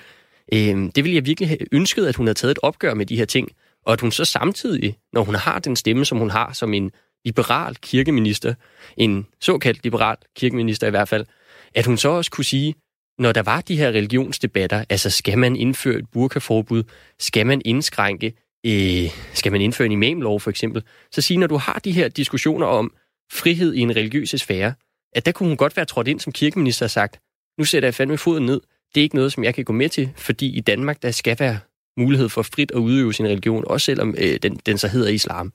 [0.52, 0.58] Øh,
[0.94, 3.24] det ville jeg virkelig have ønsket, at hun havde taget et opgør med de her
[3.24, 3.48] ting,
[3.86, 6.90] og at hun så samtidig, når hun har den stemme, som hun har som en
[7.26, 8.54] liberal kirkeminister,
[8.96, 11.26] en såkaldt liberal kirkeminister i hvert fald,
[11.74, 12.74] at hun så også kunne sige,
[13.18, 16.82] når der var de her religionsdebatter, altså skal man indføre et burkaforbud,
[17.18, 18.32] skal man indskrænke,
[18.66, 22.08] øh, skal man indføre en imamlov for eksempel, så sige, når du har de her
[22.08, 22.92] diskussioner om
[23.32, 24.74] frihed i en religiøs sfære,
[25.12, 27.20] at der kunne hun godt være trådt ind som kirkeminister og sagt,
[27.58, 28.60] nu sætter jeg fandme foden ned,
[28.94, 31.36] det er ikke noget, som jeg kan gå med til, fordi i Danmark, der skal
[31.40, 31.58] være
[31.96, 35.52] mulighed for frit at udøve sin religion, også selvom øh, den, den så hedder islam.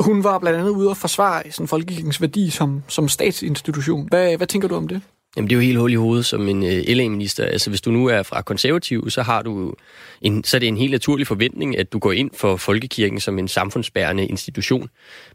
[0.00, 4.08] Hun var blandt andet ude og forsvare sådan folkekirkens værdi som, som statsinstitution.
[4.08, 5.02] Hvad, hvad tænker du om det?
[5.36, 7.44] Jamen, det er jo helt hul i hovedet som en øh, LA-minister.
[7.44, 9.74] Altså, hvis du nu er fra konservativ, så, har du
[10.22, 13.38] en, så er det en helt naturlig forventning, at du går ind for folkekirken som
[13.38, 14.88] en samfundsbærende institution.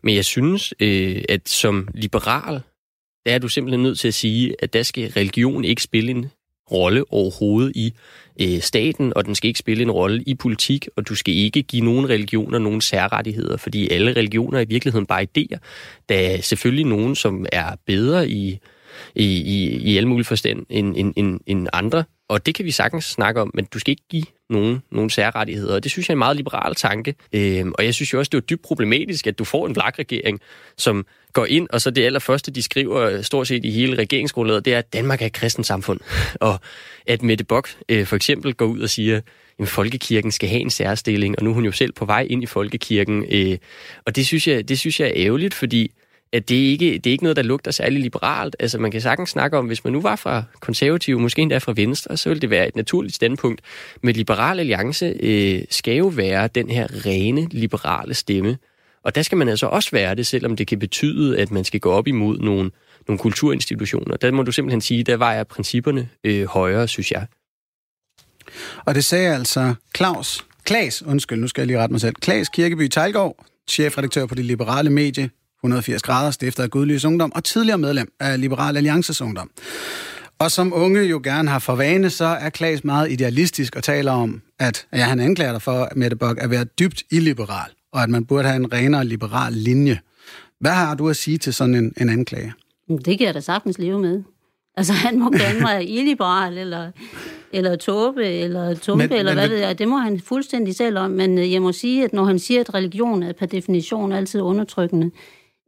[0.04, 2.62] Men jeg synes, øh, at som liberal,
[3.26, 6.32] der er du simpelthen nødt til at sige, at der skal religion ikke spille en
[6.72, 7.94] rolle overhovedet i
[8.42, 11.64] øh, staten, og den skal ikke spille en rolle i politik, og du skal ikke
[11.64, 15.58] give nogen religioner nogen særrettigheder, fordi alle religioner er i virkeligheden bare idéer.
[16.10, 18.60] Der er selvfølgelig nogen, som er bedre i,
[19.16, 22.72] i, i, i alle mulige forstand end, end, end, end andre, og det kan vi
[22.72, 25.76] sagtens snakke om, men du skal ikke give nogle, nogen særrettigheder.
[25.76, 27.16] Og det synes jeg er en meget liberal tanke.
[27.34, 30.40] Øhm, og jeg synes jo også, det er dybt problematisk, at du får en vlakregering,
[30.78, 34.74] som går ind, og så det allerførste, de skriver stort set i hele regeringsgrundlaget, det
[34.74, 36.00] er, at Danmark er et kristent samfund.
[36.40, 36.60] Og
[37.08, 39.22] at Mette Bock øh, for eksempel går ud og siger,
[39.60, 42.44] at folkekirken skal have en særstilling, og nu er hun jo selv på vej ind
[42.44, 43.26] i folkekirken.
[43.32, 43.58] Øh,
[44.06, 45.92] og det synes, jeg, det synes jeg er ærgerligt, fordi
[46.34, 48.56] at det, ikke, det er ikke noget, der lugter særlig liberalt.
[48.60, 51.74] Altså man kan sagtens snakke om, hvis man nu var fra konservative, måske endda fra
[51.76, 53.62] venstre, så ville det være et naturligt standpunkt.
[54.02, 58.58] Men Liberal Alliance øh, skal jo være den her rene liberale stemme.
[59.04, 61.80] Og der skal man altså også være det, selvom det kan betyde, at man skal
[61.80, 62.72] gå op imod nogle,
[63.08, 64.18] nogle kulturinstitutioner.
[64.18, 67.28] Der må du simpelthen sige, der vejer principperne øh, højere, synes jeg.
[68.86, 72.50] Og det sagde altså Claus, Klaas, undskyld, nu skal jeg lige rette mig selv, Klaas
[72.50, 75.30] Kirkeby Tejlgaard, chefredaktør på det liberale medie
[75.64, 79.50] 180 grader, stifter af Gudlys Ungdom og tidligere medlem af Liberal Alliances Ungdom.
[80.40, 84.12] Og som unge jo gerne har for vane, så er Klaas meget idealistisk og taler
[84.12, 88.10] om, at ja, han anklager dig for, Mette Bock, at være dybt illiberal, og at
[88.10, 90.00] man burde have en renere liberal linje.
[90.60, 92.54] Hvad har du at sige til sådan en, en anklage?
[93.06, 94.24] Det kan jeg da sagtens leve med.
[94.78, 96.92] Altså, han må gerne være illiberal, eller,
[97.52, 99.74] eller tåbe, eller tumpe, men, eller men, hvad det er.
[99.74, 101.12] Det må han fuldstændig selv om.
[101.12, 104.42] Men øh, jeg må sige, at når han siger, at religion er per definition altid
[104.42, 105.12] undertrykkende,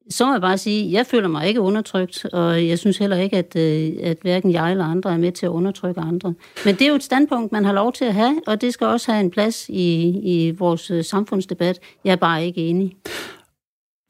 [0.09, 3.17] så må jeg bare sige, at jeg føler mig ikke undertrykt, og jeg synes heller
[3.17, 6.33] ikke, at, øh, at hverken jeg eller andre er med til at undertrykke andre.
[6.65, 8.87] Men det er jo et standpunkt, man har lov til at have, og det skal
[8.87, 11.79] også have en plads i, i vores øh, samfundsdebat.
[12.03, 12.95] Jeg er bare ikke enig.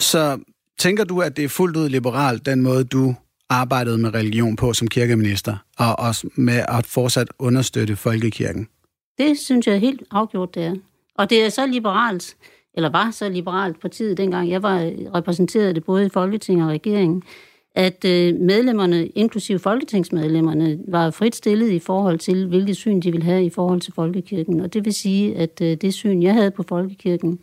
[0.02, 0.40] Så
[0.80, 3.16] tænker du, at det er fuldt ud liberalt, den måde, du
[3.50, 8.68] arbejdede med religion på som kirkeminister, og også med at fortsat understøtte folkekirken?
[9.18, 10.76] Det synes jeg helt afgjort, det er.
[11.18, 12.36] Og det er så liberalt,
[12.76, 16.72] eller var så liberalt partiet dengang, jeg var øh, repræsenteret det både i Folketinget og
[16.72, 17.24] regeringen,
[17.76, 23.26] at øh, medlemmerne, inklusive folketingsmedlemmerne, var frit stillet i forhold til, hvilket syn de ville
[23.26, 24.60] have i forhold til folkekirken.
[24.60, 27.40] Og det vil sige, at øh, det syn, jeg havde på folkekirken,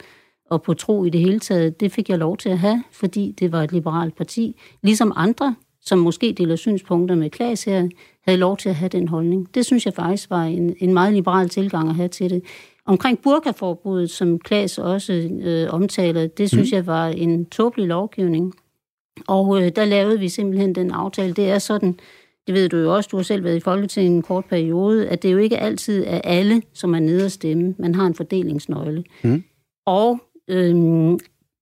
[0.53, 3.35] og på tro i det hele taget, det fik jeg lov til at have, fordi
[3.39, 4.61] det var et liberalt parti.
[4.83, 7.89] Ligesom andre, som måske deler synspunkter med Klaas her,
[8.25, 9.55] havde lov til at have den holdning.
[9.55, 12.43] Det synes jeg faktisk var en, en meget liberal tilgang at have til det.
[12.87, 16.77] Omkring burkaforbuddet, som Klaas også øh, omtaler, det synes mm.
[16.77, 18.55] jeg var en tåbelig lovgivning.
[19.29, 21.35] Og øh, der lavede vi simpelthen den aftale.
[21.35, 21.99] Det er sådan,
[22.47, 25.23] det ved du jo også, du har selv været i Folketinget en kort periode, at
[25.23, 27.75] det jo ikke altid er alle, som er nede at stemme.
[27.79, 29.05] Man har en fordelingsnøgle.
[29.25, 29.45] Mm.
[29.87, 30.19] Og
[30.49, 30.75] øh,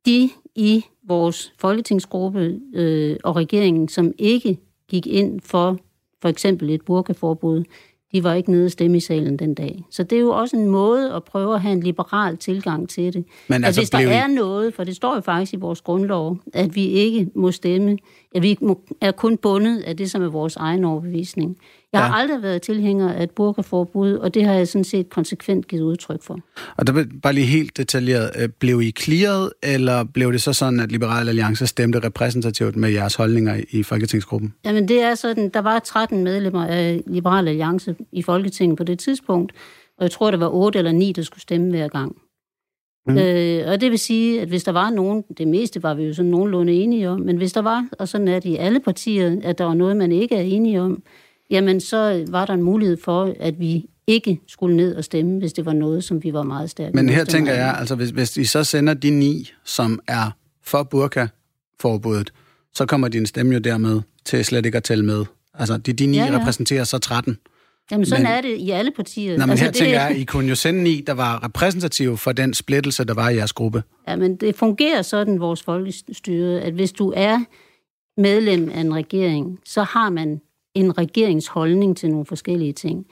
[0.06, 5.78] de i vores folketingsgruppe øh, og regeringen, som ikke gik ind for
[6.22, 7.64] for eksempel et burkaforbud,
[8.12, 9.84] de var ikke nede i salen den dag.
[9.90, 13.12] Så det er jo også en måde at prøve at have en liberal tilgang til
[13.12, 13.24] det.
[13.48, 14.04] Men altså, at hvis der I...
[14.04, 17.98] er noget, for det står jo faktisk i vores grundlov, at vi ikke må stemme,
[18.34, 18.58] at vi
[19.00, 21.56] er kun bundet af det, som er vores egen overbevisning.
[21.92, 22.22] Jeg har ja.
[22.22, 26.22] aldrig været tilhænger af et burkaforbud, og det har jeg sådan set konsekvent givet udtryk
[26.22, 26.38] for.
[26.76, 28.30] Og der bare lige helt detaljeret.
[28.38, 32.90] Øh, blev I clearet, eller blev det så sådan, at Liberal Alliance stemte repræsentativt med
[32.90, 34.54] jeres holdninger i Folketingsgruppen?
[34.64, 38.98] Jamen det er sådan, der var 13 medlemmer af Liberal Alliance i Folketinget på det
[38.98, 39.52] tidspunkt,
[39.98, 42.16] og jeg tror, der var 8 eller 9, der skulle stemme hver gang.
[43.06, 43.18] Mm.
[43.18, 46.14] Øh, og det vil sige, at hvis der var nogen, det meste var vi jo
[46.14, 49.36] sådan nogenlunde enige om, men hvis der var, og sådan er det i alle partier,
[49.42, 51.02] at der var noget, man ikke er enige om,
[51.50, 55.52] jamen så var der en mulighed for, at vi ikke skulle ned og stemme, hvis
[55.52, 58.36] det var noget, som vi var meget stærke Men her tænker jeg, altså hvis, hvis
[58.36, 60.30] I så sender de ni, som er
[60.64, 62.32] for burka-forbuddet,
[62.74, 65.24] så kommer din stemme jo dermed til slet ikke at tælle med.
[65.54, 66.38] Altså de, de ni ja, ja.
[66.38, 67.38] repræsenterer så 13.
[67.90, 69.38] Jamen sådan men, er det i alle partier.
[69.38, 72.16] Nå, men altså, her det, tænker jeg, I kunne jo sende ni, der var repræsentative
[72.16, 73.83] for den splittelse, der var i jeres gruppe.
[74.09, 77.38] Ja, men det fungerer sådan, vores folkestyre, at hvis du er
[78.16, 80.40] medlem af en regering, så har man
[80.74, 83.07] en regeringsholdning til nogle forskellige ting.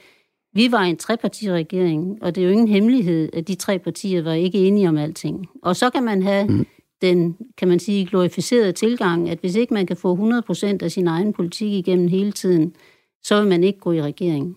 [0.54, 4.32] Vi var en trepartiregering, og det er jo ingen hemmelighed, at de tre partier var
[4.32, 5.46] ikke enige om alting.
[5.62, 6.66] Og så kan man have mm.
[7.02, 11.06] den, kan man sige, glorificerede tilgang, at hvis ikke man kan få 100% af sin
[11.06, 12.74] egen politik igennem hele tiden,
[13.22, 14.56] så vil man ikke gå i regering.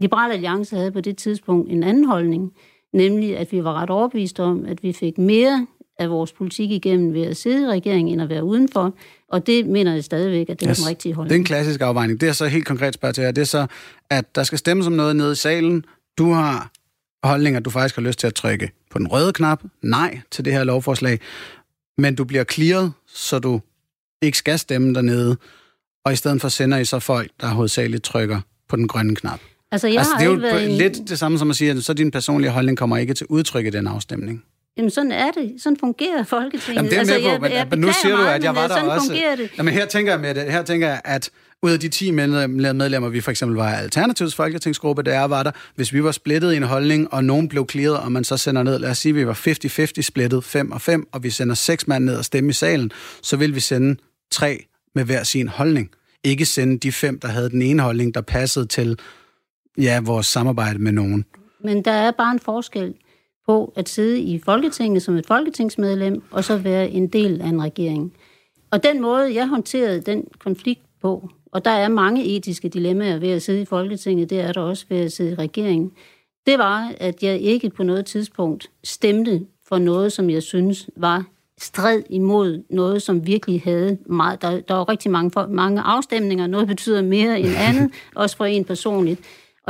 [0.00, 2.52] Liberal Alliance havde på det tidspunkt en anden holdning,
[2.92, 5.66] nemlig at vi var ret overbevist om, at vi fik mere
[5.98, 8.94] af vores politik igennem ved at sidde i regeringen, end at være udenfor.
[9.28, 10.78] Og det mener jeg stadigvæk, at det yes.
[10.78, 11.30] er den rigtige holdning.
[11.30, 12.20] Det er en klassisk afvejning.
[12.20, 13.30] Det er så helt konkret spørger til jer.
[13.30, 13.66] Det er så,
[14.10, 15.84] at der skal stemmes om noget nede i salen.
[16.18, 16.70] Du har
[17.24, 20.52] holdninger, du faktisk har lyst til at trykke på den røde knap, nej til det
[20.52, 21.20] her lovforslag,
[21.98, 23.60] men du bliver clearet, så du
[24.22, 25.36] ikke skal stemme dernede,
[26.04, 29.40] og i stedet for sender I så folk, der hovedsageligt trykker på den grønne knap.
[29.72, 31.06] Altså, jeg altså, det er jo været lidt en...
[31.06, 33.70] det samme som at sige, at så din personlige holdning kommer ikke til udtryk i
[33.70, 34.44] den afstemning.
[34.76, 35.54] Jamen, sådan er det.
[35.58, 36.76] Sådan fungerer Folketinget.
[36.76, 38.68] Jamen, det er altså, på, jeg, men, jeg men nu siger du, at jeg var
[38.68, 39.36] der også.
[39.38, 39.50] Det.
[39.58, 40.52] Jamen, her tænker jeg med det.
[40.52, 41.30] Her tænker jeg, at
[41.62, 45.92] ud af de 10 medlemmer, vi for eksempel var Alternativets folketingsgruppe, der var der, hvis
[45.92, 48.78] vi var splittet i en holdning, og nogen blev clearet, og man så sender ned,
[48.78, 49.40] lad os sige, at vi var
[49.98, 52.92] 50-50 splittet, 5 og 5, og vi sender seks mand ned og stemme i salen,
[53.22, 55.90] så vil vi sende tre med hver sin holdning.
[56.24, 58.98] Ikke sende de fem, der havde den ene holdning, der passede til
[59.78, 61.24] ja, vores samarbejde med nogen.
[61.64, 62.94] Men der er bare en forskel
[63.46, 67.62] på at sidde i Folketinget som et folketingsmedlem, og så være en del af en
[67.62, 68.12] regering.
[68.70, 73.28] Og den måde, jeg håndterede den konflikt på, og der er mange etiske dilemmaer ved
[73.28, 75.92] at sidde i Folketinget, det er der også ved at sidde i regeringen,
[76.46, 81.24] det var, at jeg ikke på noget tidspunkt stemte for noget, som jeg synes var
[81.60, 84.42] stred imod noget, som virkelig havde meget...
[84.42, 88.64] Der, der var rigtig mange, mange afstemninger, noget betyder mere end andet, også for en
[88.64, 89.20] personligt.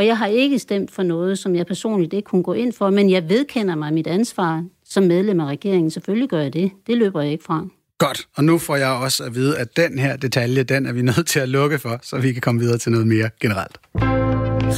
[0.01, 2.91] Og jeg har ikke stemt for noget, som jeg personligt ikke kunne gå ind for,
[2.91, 5.91] men jeg vedkender mig mit ansvar som medlem af regeringen.
[5.91, 6.71] Selvfølgelig gør jeg det.
[6.87, 7.67] Det løber jeg ikke fra.
[7.99, 11.03] Godt, og nu får jeg også at vide, at den her detalje, den er vi
[11.03, 13.79] nødt til at lukke for, så vi kan komme videre til noget mere generelt.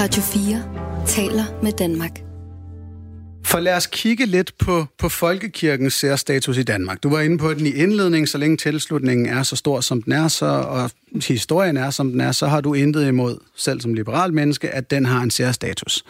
[0.01, 2.32] Radio 4 taler med Danmark.
[3.45, 7.03] For lad os kigge lidt på, på folkekirkens særstatus i Danmark.
[7.03, 10.13] Du var inde på den i indledningen, så længe tilslutningen er så stor, som den
[10.13, 10.91] er, så, og
[11.29, 14.91] historien er, som den er, så har du intet imod, selv som liberal menneske, at
[14.91, 16.05] den har en særstatus.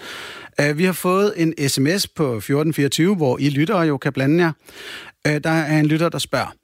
[0.62, 4.53] Uh, vi har fået en sms på 1424, hvor I lyttere jo kan blande jer.
[5.29, 6.55] Uh, der er en lytter, der spørger,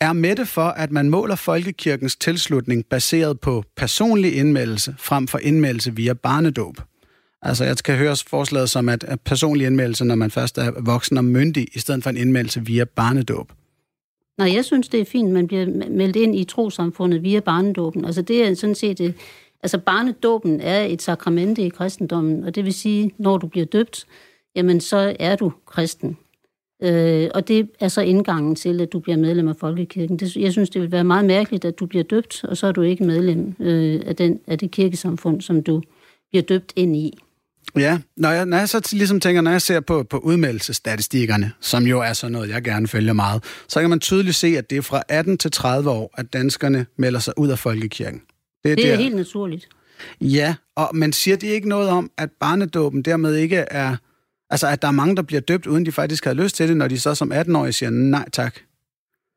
[0.00, 5.96] er Mette for, at man måler folkekirkens tilslutning baseret på personlig indmeldelse frem for indmeldelse
[5.96, 6.76] via barnedåb?
[7.42, 11.18] Altså, jeg skal høre forslaget som at, at personlig indmeldelse, når man først er voksen
[11.18, 13.52] og myndig, i stedet for en indmeldelse via barnedåb.
[14.38, 18.04] Nej, jeg synes, det er fint, man bliver meldt ind i trosamfundet via barnedåben.
[18.04, 18.98] Altså, det er sådan set...
[18.98, 19.14] Det,
[19.62, 24.06] altså, barnedåben er et sakramente i kristendommen, og det vil sige, når du bliver døbt,
[24.56, 26.16] jamen, så er du kristen.
[26.82, 30.16] Øh, og det er så indgangen til, at du bliver medlem af Folkekirken.
[30.16, 32.72] Det, jeg synes, det vil være meget mærkeligt, at du bliver døbt, og så er
[32.72, 35.82] du ikke medlem øh, af, den, af det kirkesamfund, som du
[36.30, 37.18] bliver døbt ind i.
[37.76, 41.86] Ja, når jeg, når jeg så ligesom tænker, når jeg ser på, på udmeldelsesstatistikkerne, som
[41.86, 44.78] jo er sådan noget, jeg gerne følger meget, så kan man tydeligt se, at det
[44.78, 48.22] er fra 18 til 30 år, at danskerne melder sig ud af folkekirken.
[48.64, 49.02] Det, det er der.
[49.02, 49.68] helt naturligt.
[50.20, 53.96] Ja, og, men siger det ikke noget om, at barnedåben dermed ikke er...
[54.50, 56.76] Altså, at der er mange, der bliver døbt, uden de faktisk har lyst til det,
[56.76, 58.54] når de så som 18-årige siger nej tak?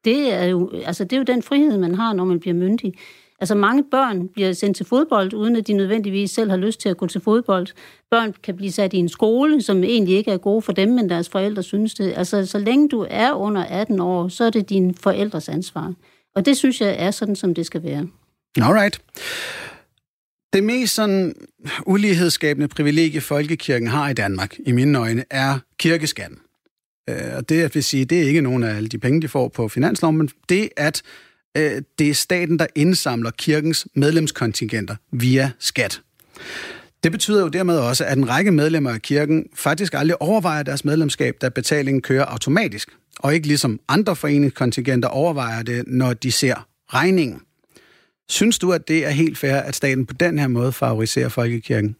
[0.05, 2.93] Det er, jo, altså, det er jo den frihed, man har, når man bliver myndig.
[3.39, 6.89] Altså mange børn bliver sendt til fodbold, uden at de nødvendigvis selv har lyst til
[6.89, 7.67] at gå til fodbold.
[8.11, 11.09] Børn kan blive sat i en skole, som egentlig ikke er god for dem, men
[11.09, 12.13] deres forældre synes det.
[12.15, 15.93] Altså så længe du er under 18 år, så er det din forældres ansvar.
[16.35, 18.07] Og det synes jeg er sådan, som det skal være.
[18.61, 19.01] Alright.
[20.53, 21.35] Det mest sådan
[21.85, 26.39] ulighedsskabende privilegie, folkekirken har i Danmark, i mine øjne, er kirkeskatten.
[27.09, 29.27] Øh, og det at vil sige, det er ikke nogen af alle de penge, de
[29.27, 31.01] får på finansloven, men det at
[31.57, 36.01] øh, det er staten, der indsamler kirkens medlemskontingenter via skat.
[37.03, 40.85] Det betyder jo dermed også, at en række medlemmer af kirken faktisk aldrig overvejer deres
[40.85, 42.89] medlemskab, da betalingen kører automatisk,
[43.19, 47.41] og ikke ligesom andre foreningskontingenter overvejer det, når de ser regningen.
[48.29, 51.95] Synes du, at det er helt fair, at staten på den her måde favoriserer folkekirken?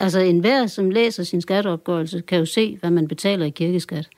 [0.00, 4.08] Altså enhver, som læser sin skatteopgørelse, kan jo se, hvad man betaler i kirkeskat.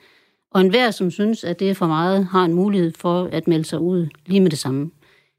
[0.51, 3.65] Og enhver, som synes, at det er for meget, har en mulighed for at melde
[3.65, 4.91] sig ud lige med det samme.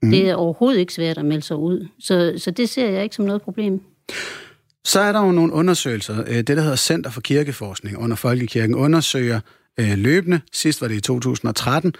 [0.02, 0.10] Mm.
[0.10, 1.88] Det er overhovedet ikke svært at melde sig ud.
[1.98, 3.80] Så, så det ser jeg ikke som noget problem.
[4.84, 6.24] Så er der jo nogle undersøgelser.
[6.26, 9.40] Øh, det, der hedder Center for Kirkeforskning under Folkekirken, undersøger
[9.80, 11.94] øh, løbende, sidst var det i 2013,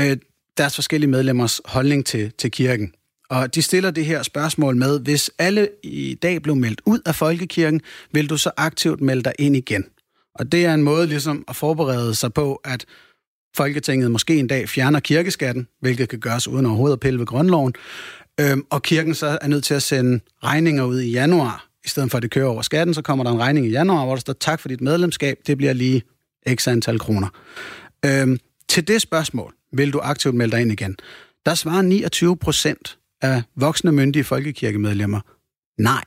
[0.00, 0.16] øh,
[0.58, 2.92] deres forskellige medlemmers holdning til, til kirken.
[3.30, 7.14] Og de stiller det her spørgsmål med, hvis alle i dag blev meldt ud af
[7.14, 7.80] folkekirken,
[8.12, 9.84] vil du så aktivt melde dig ind igen?
[10.38, 12.84] Og det er en måde ligesom at forberede sig på, at
[13.56, 17.74] Folketinget måske en dag fjerner kirkeskatten, hvilket kan gøres uden overhovedet at pille ved grundloven,
[18.40, 21.68] øhm, og kirken så er nødt til at sende regninger ud i januar.
[21.84, 24.04] I stedet for at det kører over skatten, så kommer der en regning i januar,
[24.04, 26.02] hvor der står tak for dit medlemskab, det bliver lige
[26.54, 27.28] x antal kroner.
[28.04, 30.96] Øhm, til det spørgsmål, vil du aktivt melde dig ind igen?
[31.46, 35.20] Der svarer 29 procent af voksne myndige folkekirkemedlemmer
[35.78, 36.04] nej.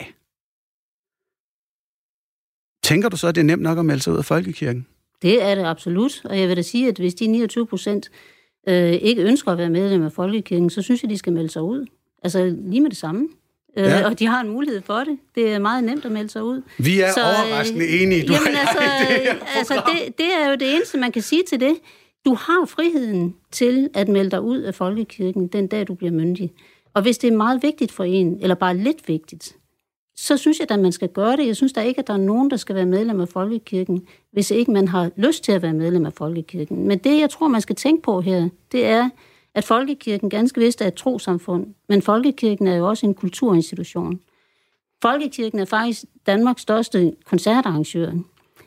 [2.83, 4.87] Tænker du så, at det er nemt nok at melde sig ud af folkekirken?
[5.21, 8.11] Det er det absolut, og jeg vil da sige, at hvis de 29 procent
[8.69, 11.61] øh, ikke ønsker at være medlem af folkekirken, så synes jeg, de skal melde sig
[11.61, 11.85] ud.
[12.23, 13.27] Altså lige med det samme.
[13.77, 14.05] Øh, ja.
[14.05, 15.17] og de har en mulighed for det.
[15.35, 16.61] Det er meget nemt at melde sig ud.
[16.77, 20.55] Vi er så, overraskende øh, enige, du jamen, altså, det, altså det, det er jo
[20.55, 21.75] det eneste, man kan sige til det.
[22.25, 26.51] Du har friheden til at melde dig ud af folkekirken den dag, du bliver myndig.
[26.93, 29.55] Og hvis det er meget vigtigt for en, eller bare lidt vigtigt,
[30.21, 31.47] så synes jeg, at man skal gøre det.
[31.47, 34.51] Jeg synes da ikke, at der er nogen, der skal være medlem af Folkekirken, hvis
[34.51, 36.87] ikke man har lyst til at være medlem af Folkekirken.
[36.87, 39.09] Men det, jeg tror, man skal tænke på her, det er,
[39.55, 44.19] at Folkekirken ganske vist er et trosamfund, men Folkekirken er jo også en kulturinstitution.
[45.01, 48.11] Folkekirken er faktisk Danmarks største koncertarrangør.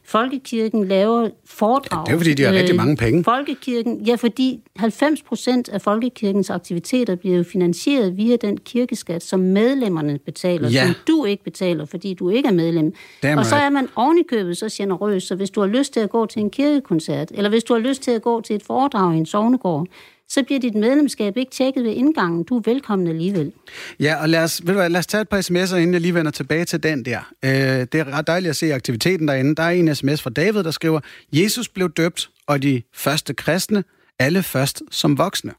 [0.06, 2.04] Folkekirken laver foredrag.
[2.08, 3.24] Ja, det er fordi, de har rigtig mange penge.
[3.24, 9.40] Folkekirken, ja, fordi 90 procent af folkekirkens aktiviteter bliver jo finansieret via den kirkeskat, som
[9.40, 10.86] medlemmerne betaler, ja.
[10.86, 12.92] som du ikke betaler, fordi du ikke er medlem.
[13.22, 16.10] Damn og så er man ovenikøbet så generøs, så hvis du har lyst til at
[16.10, 19.14] gå til en kirkekoncert, eller hvis du har lyst til at gå til et foredrag
[19.14, 19.86] i en sovnegård,
[20.34, 22.44] så bliver dit medlemskab ikke tjekket ved indgangen.
[22.44, 23.52] Du er velkommen alligevel.
[24.00, 26.00] Ja, og lad os, ved du hvad, lad os tage et par sms'er, inden jeg
[26.00, 27.32] lige vender tilbage til den der.
[27.44, 29.54] Øh, det er ret dejligt at se aktiviteten derinde.
[29.54, 31.00] Der er en sms fra David, der skriver,
[31.32, 33.84] Jesus blev døbt, og de første kristne,
[34.18, 35.52] alle først som voksne.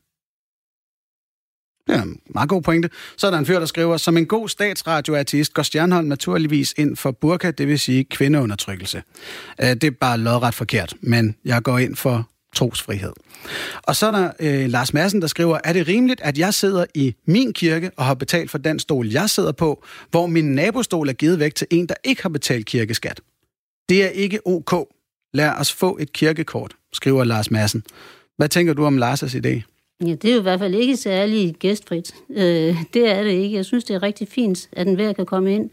[1.89, 2.89] Ja, meget god pointe.
[3.17, 6.95] Så er der en fyr, der skriver, som en god statsradioartist går Stjernholm naturligvis ind
[6.95, 9.03] for burka, det vil sige kvindeundertrykkelse.
[9.61, 13.13] Øh, det er bare lodret forkert, men jeg går ind for trosfrihed.
[13.83, 16.85] Og så er der øh, Lars Madsen, der skriver, er det rimeligt, at jeg sidder
[16.93, 21.09] i min kirke og har betalt for den stol, jeg sidder på, hvor min nabostol
[21.09, 23.21] er givet væk til en, der ikke har betalt kirkeskat?
[23.89, 24.87] Det er ikke ok.
[25.33, 27.83] Lad os få et kirkekort, skriver Lars Madsen.
[28.37, 29.61] Hvad tænker du om Lars' idé?
[30.01, 32.15] Ja, det er jo i hvert fald ikke særlig gæstfrit.
[32.29, 33.55] Øh, det er det ikke.
[33.55, 35.69] Jeg synes, det er rigtig fint, at enhver kan komme ind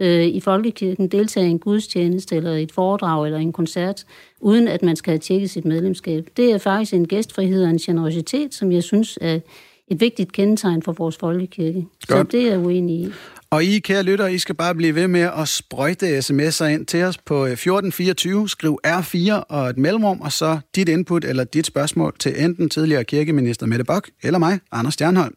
[0.00, 4.04] øh, i folkekirken, deltage i en gudstjeneste, eller et foredrag, eller en koncert,
[4.40, 6.28] uden at man skal have tjekket sit medlemskab.
[6.36, 9.40] Det er faktisk en gæstfrihed og en generositet, som jeg synes er
[9.88, 11.86] et vigtigt kendetegn for vores folkekirke.
[12.06, 12.32] Godt.
[12.32, 13.12] Så det er jeg uenig i.
[13.50, 17.02] Og I, kære lytter, I skal bare blive ved med at sprøjte sms'er ind til
[17.02, 18.42] os på 1424.
[18.42, 22.68] Øh, Skriv R4 og et mellemrum, og så dit input eller dit spørgsmål til enten
[22.68, 25.34] tidligere kirkeminister Mette Bock eller mig, Anders Stjernholm.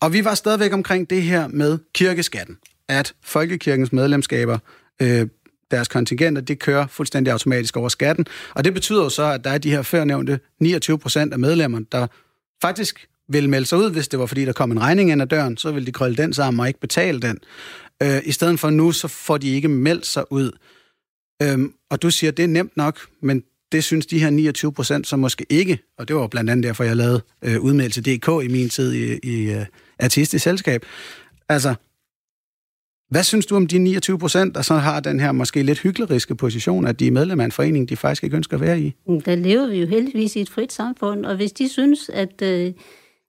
[0.00, 2.56] Og vi var stadigvæk omkring det her med kirkeskatten
[2.88, 4.58] at folkekirkens medlemskaber
[5.02, 5.26] øh,
[5.70, 8.26] deres kontingenter, det kører fuldstændig automatisk over skatten.
[8.54, 11.86] Og det betyder jo så, at der er de her førnævnte 29 procent af medlemmerne,
[11.92, 12.06] der
[12.62, 15.26] faktisk vil melde sig ud, hvis det var fordi, der kom en regning ind ad
[15.26, 17.38] døren, så vil de krølle den sammen og ikke betale den.
[18.02, 20.52] Øh, I stedet for nu, så får de ikke meldt sig ud.
[21.42, 25.06] Øhm, og du siger, det er nemt nok, men det synes de her 29 procent
[25.06, 28.48] så måske ikke, og det var blandt andet derfor, jeg lavede øh, udmeldelse DK i
[28.48, 29.66] min tid i, i øh,
[29.98, 30.84] artistisk selskab.
[31.48, 31.74] Altså,
[33.10, 36.34] hvad synes du om de 29 procent, der så har den her måske lidt hykleriske
[36.34, 38.94] position, at de er medlem af en forening, de faktisk ikke ønsker at være i?
[39.08, 42.42] Mm, der lever vi jo heldigvis i et frit samfund, og hvis de synes, at,
[42.42, 42.72] øh,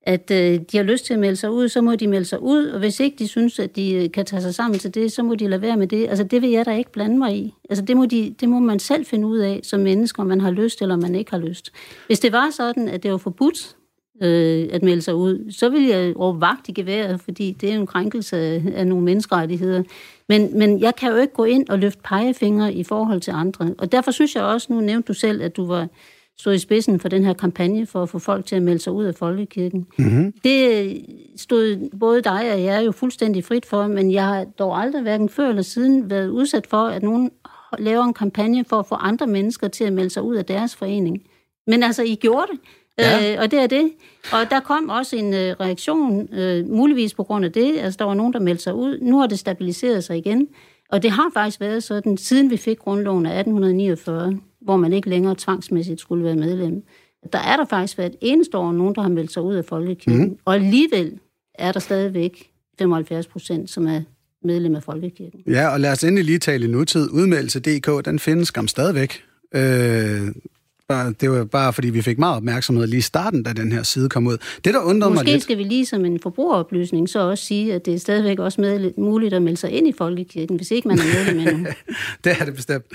[0.02, 2.42] at øh, de har lyst til at melde sig ud, så må de melde sig
[2.42, 5.12] ud, og hvis ikke de synes, at de øh, kan tage sig sammen til det,
[5.12, 6.08] så må de lade være med det.
[6.10, 7.54] Altså det vil jeg da ikke blande mig i.
[7.70, 10.42] Altså det må, de, det må man selv finde ud af som mennesker, om man
[10.42, 11.72] har lyst eller man ikke har lyst.
[12.08, 13.77] Hvis det var sådan, at det var forbudt
[14.22, 17.76] øh, at melde sig ud, så ville jeg råbe vagt i geværet, fordi det er
[17.76, 19.84] en krænkelse af, af nogle menneskerettigheder.
[20.30, 23.74] Men, men jeg kan jo ikke gå ind og løfte pegefingre i forhold til andre.
[23.78, 25.88] Og derfor synes jeg også, nu nævnte du selv, at du var
[26.40, 28.94] stod i spidsen for den her kampagne for at få folk til at melde sig
[28.94, 29.88] ud af folkekirken.
[29.98, 30.34] Mm-hmm.
[30.44, 31.06] Det
[31.36, 35.30] stod både dig og jeg jo fuldstændig frit for, men jeg har dog aldrig hverken
[35.30, 37.32] før eller siden været udsat for, at nogen
[37.80, 40.76] laver en kampagne for at få andre mennesker til at melde sig ud af deres
[40.76, 41.24] forening.
[41.68, 42.60] Men altså, I gjorde det.
[43.00, 43.34] Ja.
[43.34, 43.92] Øh, og det er det.
[44.32, 47.78] Og der kom også en øh, reaktion, øh, muligvis på grund af det.
[47.80, 49.00] Altså, der var nogen, der meldte sig ud.
[49.02, 50.48] Nu har det stabiliseret sig igen.
[50.90, 55.10] Og det har faktisk været sådan, siden vi fik grundloven af 1849, hvor man ikke
[55.10, 56.84] længere tvangsmæssigt skulle være medlem.
[57.34, 60.24] Der er der faktisk været eneste år nogen, der har meldt sig ud af folkekirken.
[60.24, 60.38] Mm.
[60.46, 61.20] Og alligevel
[61.56, 64.02] er der stadigvæk 75 procent, som er
[64.44, 65.40] medlem af folkekirken.
[65.48, 67.10] Ja, og lad os endelig lige tale i nutid.
[67.12, 69.24] Udmeldelse.dk, den findes skam stadigvæk.
[69.56, 70.22] Øh,
[70.90, 73.84] Bare, det var bare, fordi vi fik meget opmærksomhed lige i starten, da den her
[73.84, 74.38] side kom ud.
[74.66, 75.44] Det, der undrede Måske mig lidt...
[75.44, 78.92] skal vi lige som en forbrugeroplysning så også sige, at det er stadigvæk også med,
[78.98, 81.68] muligt at melde sig ind i Folkekirken, hvis ikke man er medlem endnu.
[82.24, 82.86] det er det bestemt.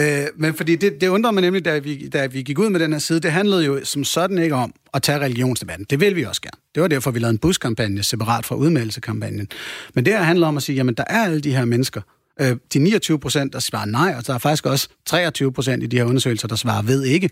[0.00, 2.80] Øh, men fordi det, det undrer mig nemlig, da vi, da vi gik ud med
[2.80, 5.86] den her side, det handlede jo som sådan ikke om at tage religionsdebatten.
[5.90, 6.60] Det vil vi også gerne.
[6.74, 9.48] Det var derfor, vi lavede en buskampagne separat fra udmeldelsekampagnen.
[9.94, 12.00] Men det her handler om at sige, jamen der er alle de her mennesker,
[12.40, 15.86] Øh, de 29 procent, der svarer nej, og der er faktisk også 23 procent i
[15.86, 17.30] de her undersøgelser, der svarer ved ikke.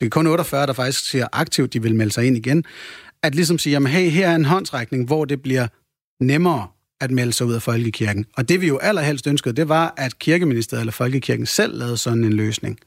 [0.00, 2.64] Det er kun 48, der faktisk siger aktivt, de vil melde sig ind igen.
[3.22, 5.66] At ligesom sige, jamen hey, her er en håndsrækning, hvor det bliver
[6.20, 6.66] nemmere
[7.00, 8.26] at melde sig ud af folkekirken.
[8.36, 12.24] Og det vi jo allerhelst ønskede, det var, at kirkeministeriet eller folkekirken selv lavede sådan
[12.24, 12.78] en løsning.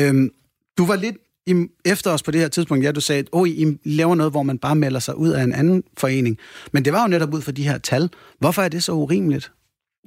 [0.00, 0.30] Øhm,
[0.78, 3.48] du var lidt i, efter os på det her tidspunkt, ja, du sagde, at oh,
[3.48, 6.38] I laver noget, hvor man bare melder sig ud af en anden forening.
[6.72, 8.10] Men det var jo netop ud for de her tal.
[8.38, 9.52] Hvorfor er det så urimeligt?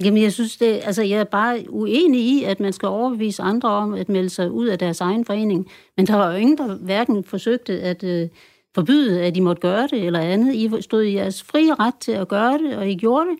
[0.03, 3.69] Jamen, jeg synes det, altså jeg er bare uenig i, at man skal overbevise andre
[3.69, 5.67] om at melde sig ud af deres egen forening.
[5.97, 8.29] Men der var jo ingen, der hverken forsøgte at øh,
[8.75, 10.55] forbyde, at I måtte gøre det eller andet.
[10.55, 13.37] I stod i jeres frie ret til at gøre det, og I gjorde det.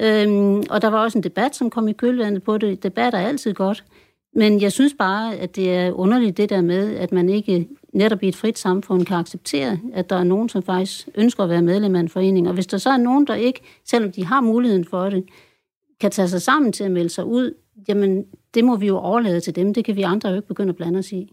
[0.00, 2.82] Øhm, og der var også en debat, som kom i kølvandet på det.
[2.82, 3.84] Debat er altid godt.
[4.34, 8.22] Men jeg synes bare, at det er underligt det der med, at man ikke netop
[8.22, 11.62] i et frit samfund kan acceptere, at der er nogen, som faktisk ønsker at være
[11.62, 12.48] medlem af en forening.
[12.48, 15.24] Og hvis der så er nogen, der ikke, selvom de har muligheden for det,
[16.02, 17.54] kan tage sig sammen til at melde sig ud,
[17.88, 18.24] jamen
[18.54, 19.74] det må vi jo overlade til dem.
[19.74, 21.32] Det kan vi andre jo ikke begynde at blande os i.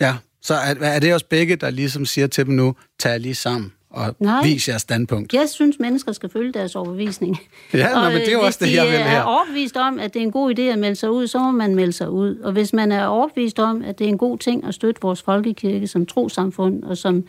[0.00, 3.34] Ja, så er, er det også begge, der ligesom siger til dem nu, tag lige
[3.34, 4.42] sammen og Nej.
[4.42, 5.34] vis jeres standpunkt?
[5.34, 7.38] Jeg synes, mennesker skal følge deres overbevisning.
[7.74, 9.02] Ja, og, men det er jo også det, jeg vil her.
[9.02, 11.26] Hvis de er overbevist om, at det er en god idé at melde sig ud,
[11.26, 12.36] så må man melde sig ud.
[12.36, 15.22] Og hvis man er overbevist om, at det er en god ting at støtte vores
[15.22, 17.24] folkekirke som trosamfund og som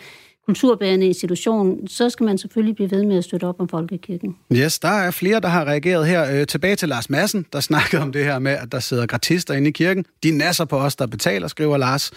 [0.52, 4.36] kulturbærende institution, så skal man selvfølgelig blive ved med at støtte op om folkekirken.
[4.54, 6.40] Yes, der er flere, der har reageret her.
[6.40, 9.54] Øh, tilbage til Lars Madsen, der snakkede om det her med, at der sidder gratister
[9.54, 10.06] inde i kirken.
[10.24, 12.12] De nasser på os, der betaler, skriver Lars.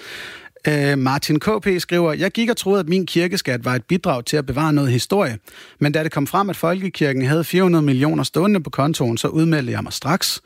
[0.69, 4.37] Øh, Martin KP skriver, jeg gik og troede, at min kirkeskat var et bidrag til
[4.37, 5.39] at bevare noget historie.
[5.79, 9.73] Men da det kom frem, at Folkekirken havde 400 millioner stående på kontoen, så udmeldte
[9.73, 10.41] jeg mig straks.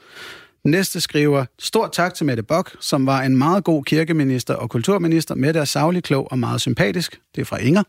[0.64, 5.34] Næste skriver, stort tak til Mette Bock, som var en meget god kirkeminister og kulturminister.
[5.34, 7.20] med er savlig, klog og meget sympatisk.
[7.34, 7.82] Det er fra Inger.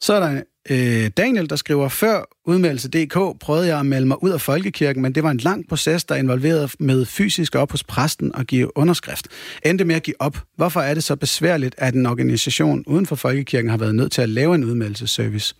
[0.00, 4.30] Så er der øh, Daniel, der skriver, før udmeldelse.dk prøvede jeg at melde mig ud
[4.30, 8.34] af folkekirken, men det var en lang proces, der involverede med fysisk op hos præsten
[8.34, 9.28] og give underskrift.
[9.64, 10.38] Endte med at give op.
[10.56, 14.22] Hvorfor er det så besværligt, at en organisation uden for folkekirken har været nødt til
[14.22, 15.54] at lave en udmeldelsesservice?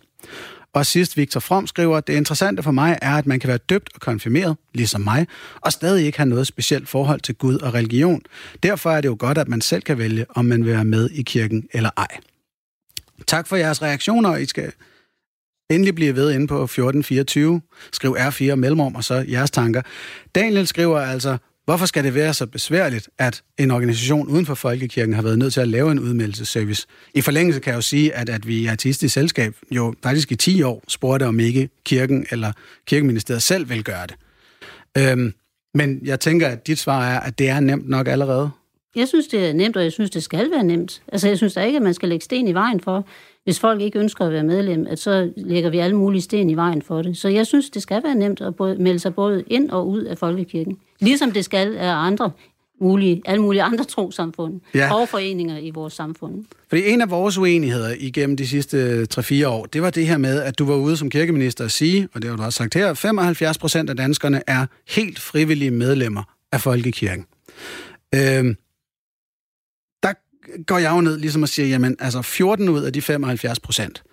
[0.75, 3.89] Og sidst Victor From skriver, det interessante for mig er, at man kan være døbt
[3.95, 5.27] og konfirmeret, ligesom mig,
[5.61, 8.21] og stadig ikke have noget specielt forhold til Gud og religion.
[8.63, 11.09] Derfor er det jo godt, at man selv kan vælge, om man vil være med
[11.09, 12.07] i kirken eller ej.
[13.27, 14.35] Tak for jeres reaktioner.
[14.35, 14.71] I skal
[15.69, 17.61] endelig blive ved inde på 1424.
[17.91, 19.81] Skriv R4 mellemrum og så jeres tanker.
[20.35, 25.15] Daniel skriver altså, Hvorfor skal det være så besværligt, at en organisation uden for Folkekirken
[25.15, 26.87] har været nødt til at lave en udmeldelsesservice?
[27.13, 30.35] I forlængelse kan jeg jo sige, at, at vi i Artistisk Selskab jo faktisk i
[30.35, 32.51] 10 år spurgte, om ikke kirken eller
[32.85, 34.15] kirkeministeriet selv vil gøre det.
[34.97, 35.33] Øhm,
[35.73, 38.51] Men jeg tænker, at dit svar er, at det er nemt nok allerede.
[38.95, 41.01] Jeg synes, det er nemt, og jeg synes, det skal være nemt.
[41.11, 43.05] Altså, jeg synes da ikke, at man skal lægge sten i vejen for,
[43.43, 46.53] hvis folk ikke ønsker at være medlem, at så lægger vi alle mulige sten i
[46.55, 47.17] vejen for det.
[47.17, 50.01] Så jeg synes, det skal være nemt at både, melde sig både ind og ud
[50.03, 50.77] af folkekirken.
[50.99, 52.31] Ligesom det skal af andre
[52.81, 54.93] mulige, alle mulige andre trosamfund Ja.
[54.93, 56.45] og foreninger i vores samfund.
[56.69, 60.41] Fordi en af vores uenigheder igennem de sidste 3-4 år, det var det her med,
[60.41, 62.93] at du var ude som kirkeminister at sige, og det har du også sagt her,
[62.93, 67.25] 75 procent af danskerne er helt frivillige medlemmer af Folkekirken.
[68.15, 68.55] Øhm,
[70.67, 74.03] går jeg jo ned ligesom og siger, jamen altså 14 ud af de 75 procent,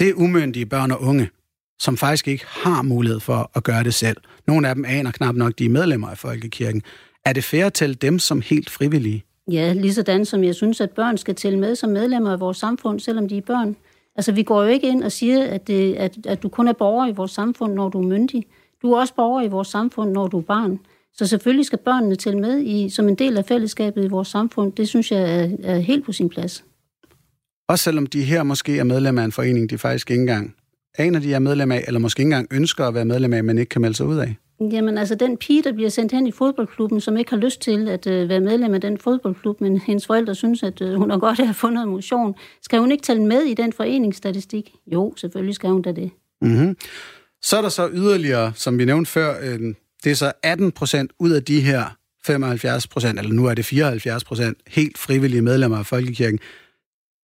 [0.00, 1.30] det er umyndige børn og unge,
[1.78, 4.16] som faktisk ikke har mulighed for at gøre det selv.
[4.46, 6.82] Nogle af dem aner knap nok, de er medlemmer af Folkekirken.
[7.24, 9.24] Er det fair at tælle dem som helt frivillige?
[9.50, 12.56] Ja, lige sådan som jeg synes, at børn skal tælle med som medlemmer af vores
[12.56, 13.76] samfund, selvom de er børn.
[14.16, 16.72] Altså, vi går jo ikke ind og siger, at, det, at, at du kun er
[16.72, 18.44] borger i vores samfund, når du er myndig.
[18.82, 20.78] Du er også borger i vores samfund, når du er barn.
[21.14, 24.72] Så selvfølgelig skal børnene tælle med i, som en del af fællesskabet i vores samfund.
[24.72, 26.64] Det synes jeg er, er helt på sin plads.
[27.68, 30.54] Også selvom de her måske er medlem af en forening, de faktisk ikke engang
[30.98, 33.58] aner, de er medlem af, eller måske ikke engang ønsker at være medlem af, men
[33.58, 34.36] ikke kan melde sig ud af.
[34.60, 37.88] Jamen altså, den pige, der bliver sendt hen i fodboldklubben, som ikke har lyst til
[37.88, 41.18] at øh, være medlem af den fodboldklub, men hendes forældre synes, at øh, hun har
[41.18, 44.72] godt at få noget motion, skal hun ikke tælle med i den foreningsstatistik?
[44.86, 46.10] Jo, selvfølgelig skal hun da det.
[46.42, 46.76] Mm-hmm.
[47.42, 49.74] Så er der så yderligere, som vi nævnte før, øh,
[50.04, 51.96] det er så 18 procent ud af de her
[52.26, 56.38] 75 procent, eller nu er det 74 procent, helt frivillige medlemmer af Folkekirken.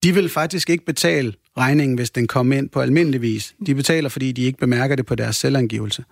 [0.04, 3.56] De vil faktisk ikke betale regningen, hvis den kommer ind på almindelig vis.
[3.66, 6.04] De betaler, fordi de ikke bemærker det på deres selvangivelse.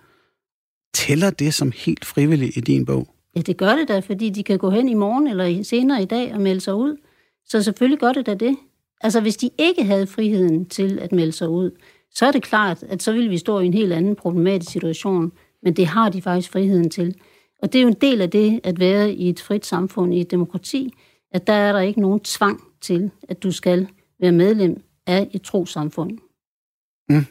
[0.94, 3.14] Tæller det som helt frivilligt i din bog?
[3.36, 6.02] Ja, det gør det da, fordi de kan gå hen i morgen eller i- senere
[6.02, 6.96] i dag og melde sig ud.
[7.46, 8.56] Så selvfølgelig gør det da det.
[9.00, 11.70] Altså, hvis de ikke havde friheden til at melde sig ud,
[12.14, 15.32] så er det klart, at så ville vi stå i en helt anden problematisk situation.
[15.64, 17.14] Men det har de faktisk friheden til.
[17.62, 20.20] Og det er jo en del af det at være i et frit samfund, i
[20.20, 20.92] et demokrati,
[21.32, 23.88] at der er der ikke nogen tvang til, at du skal
[24.20, 26.18] være medlem af et trosamfund.
[27.08, 27.26] Mm.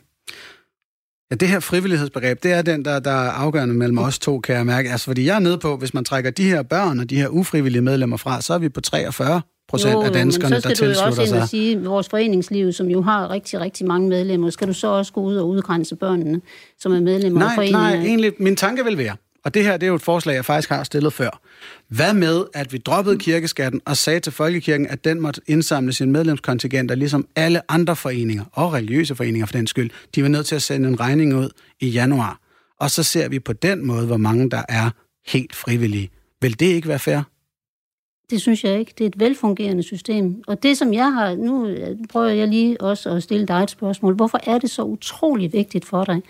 [1.31, 4.55] Ja, det her frivillighedsbegreb, det er den, der, der er afgørende mellem os to, kan
[4.55, 4.89] jeg mærke.
[4.89, 7.27] Altså, fordi jeg er nede på, hvis man trækker de her børn og de her
[7.27, 10.87] ufrivillige medlemmer fra, så er vi på 43 procent af danskerne, men så der skal
[10.87, 11.49] du jo også tilslutter og sig.
[11.49, 15.21] sige, vores foreningsliv, som jo har rigtig, rigtig mange medlemmer, skal du så også gå
[15.21, 16.41] ud og udgrænse børnene,
[16.79, 17.79] som er medlemmer af Nej, foreninger?
[17.79, 20.45] nej, egentlig, min tanke vil være, og det her det er jo et forslag, jeg
[20.45, 21.41] faktisk har stillet før.
[21.87, 26.11] Hvad med, at vi droppede kirkeskatten og sagde til Folkekirken, at den måtte indsamle sine
[26.11, 30.55] medlemskontingenter, ligesom alle andre foreninger, og religiøse foreninger for den skyld, de var nødt til
[30.55, 31.49] at sende en regning ud
[31.79, 32.39] i januar.
[32.79, 34.89] Og så ser vi på den måde, hvor mange der er
[35.27, 36.09] helt frivillige.
[36.41, 37.21] Vil det ikke være fair?
[38.29, 38.93] Det synes jeg ikke.
[38.97, 40.43] Det er et velfungerende system.
[40.47, 41.35] Og det, som jeg har...
[41.35, 41.75] Nu
[42.09, 44.15] prøver jeg lige også at stille dig et spørgsmål.
[44.15, 46.21] Hvorfor er det så utrolig vigtigt for dig,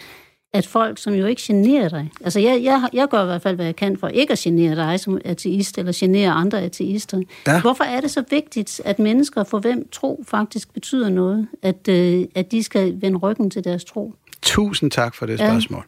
[0.54, 2.12] at folk, som jo ikke generer dig...
[2.22, 4.76] Altså, jeg, jeg, jeg gør i hvert fald, hvad jeg kan for ikke at genere
[4.76, 7.22] dig som ateist, eller genere andre ateister.
[7.48, 7.62] Ja.
[7.62, 12.26] Hvorfor er det så vigtigt, at mennesker, for hvem tro faktisk betyder noget, at, øh,
[12.36, 14.14] at de skal vende ryggen til deres tro?
[14.42, 15.50] Tusind tak for det Ja.
[15.50, 15.86] spørgsmål.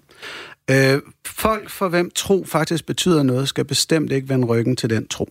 [0.72, 5.08] Øh, folk, for hvem tro faktisk betyder noget, skal bestemt ikke vende ryggen til den
[5.08, 5.30] tro.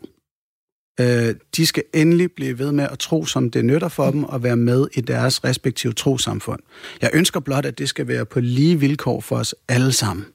[1.01, 4.43] Øh, de skal endelig blive ved med at tro, som det nytter for dem, og
[4.43, 6.61] være med i deres respektive trosamfund.
[7.03, 10.27] Jeg ønsker blot, at det skal være på lige vilkår for os alle sammen.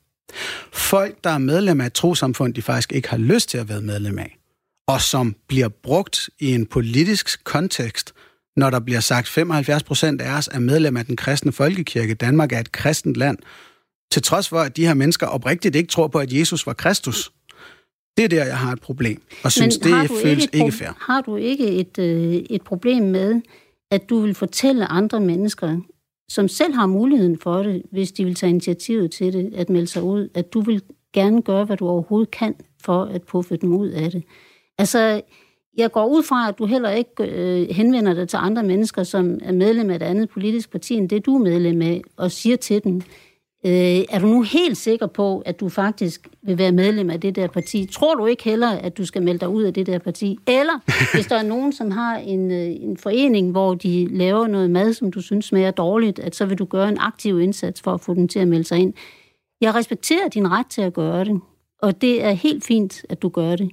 [0.73, 3.81] Folk, der er medlem af et trosamfund, de faktisk ikke har lyst til at være
[3.81, 4.37] medlem af,
[4.87, 8.13] og som bliver brugt i en politisk kontekst,
[8.55, 12.13] når der bliver sagt, 75 procent af os er medlem af den kristne folkekirke.
[12.13, 13.37] Danmark er et kristent land.
[14.11, 17.31] Til trods for, at de her mennesker oprigtigt ikke tror på, at Jesus var Kristus.
[18.19, 19.93] Det er der, jeg har et problem, og synes, det
[20.23, 20.89] føles ikke pro- fair.
[20.99, 23.41] Har du ikke et, øh, et problem med,
[23.91, 25.77] at du vil fortælle andre mennesker,
[26.29, 29.87] som selv har muligheden for det, hvis de vil tage initiativet til det, at melde
[29.87, 30.81] sig ud, at du vil
[31.13, 34.23] gerne gøre, hvad du overhovedet kan for at puffe dem ud af det.
[34.77, 35.21] Altså,
[35.77, 39.39] jeg går ud fra, at du heller ikke øh, henvender dig til andre mennesker, som
[39.41, 42.55] er medlem af et andet politisk parti, end det du er medlem af, og siger
[42.55, 43.01] til dem,
[43.65, 43.71] øh,
[44.09, 47.47] er du nu helt sikker på, at du faktisk vil være medlem af det der
[47.47, 47.85] parti?
[47.91, 50.37] Tror du ikke heller, at du skal melde dig ud af det der parti?
[50.47, 50.79] Eller
[51.15, 54.93] hvis der er nogen, som har en, øh, en forening, hvor de laver noget mad,
[54.93, 58.01] som du synes smager dårligt, at så vil du gøre en aktiv indsats for at
[58.01, 58.93] få dem til at melde sig ind.
[59.61, 61.41] Jeg respekterer din ret til at gøre det,
[61.81, 63.69] og det er helt fint, at du gør det.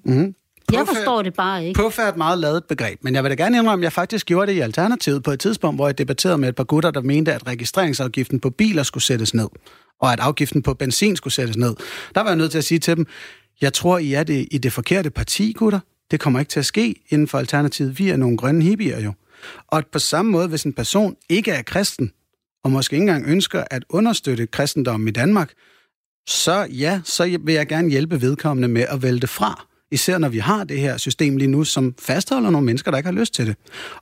[0.68, 0.78] Mm-hmm.
[0.78, 1.80] Jeg forstår det bare ikke.
[1.80, 4.26] Puff er et meget lavet begreb, men jeg vil da gerne indrømme, at jeg faktisk
[4.26, 7.00] gjorde det i Alternativet på et tidspunkt, hvor jeg debatterede med et par gutter, der
[7.00, 9.48] mente, at registreringsafgiften på biler skulle sættes ned,
[10.00, 11.74] og at afgiften på benzin skulle sættes ned.
[12.14, 13.06] Der var jeg nødt til at sige til dem,
[13.60, 15.80] jeg tror, I er det, i det forkerte parti, gutter.
[16.10, 17.98] Det kommer ikke til at ske inden for Alternativet.
[17.98, 19.12] Vi er nogle grønne hippier jo.
[19.68, 22.12] Og på samme måde, hvis en person ikke er kristen,
[22.64, 25.52] og måske ikke engang ønsker at understøtte kristendommen i Danmark,
[26.26, 29.66] så ja, så vil jeg gerne hjælpe vedkommende med at vælge det fra.
[29.96, 33.06] Især når vi har det her system lige nu, som fastholder nogle mennesker, der ikke
[33.06, 33.56] har lyst til det.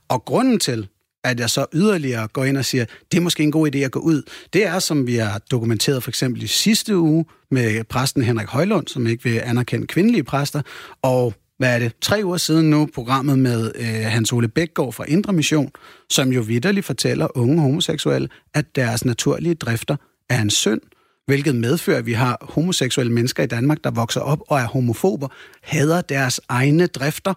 [0.09, 0.87] Og grunden til,
[1.23, 3.91] at jeg så yderligere går ind og siger, det er måske en god idé at
[3.91, 4.21] gå ud,
[4.53, 8.87] det er, som vi har dokumenteret for eksempel i sidste uge med præsten Henrik Højlund,
[8.87, 10.61] som ikke vil anerkende kvindelige præster,
[11.01, 15.05] og hvad er det, tre uger siden nu, programmet med øh, Hans Ole Bækgaard fra
[15.07, 15.71] Indre Mission,
[16.09, 19.95] som jo vidderligt fortæller unge homoseksuelle, at deres naturlige drifter
[20.29, 20.81] er en synd,
[21.25, 25.27] hvilket medfører, at vi har homoseksuelle mennesker i Danmark, der vokser op og er homofober,
[25.61, 27.33] hader deres egne drifter.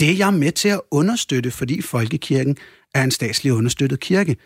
[0.00, 2.56] Det er jeg med til at understøtte, fordi Folkekirken
[2.94, 4.36] er en statslig understøttet kirke.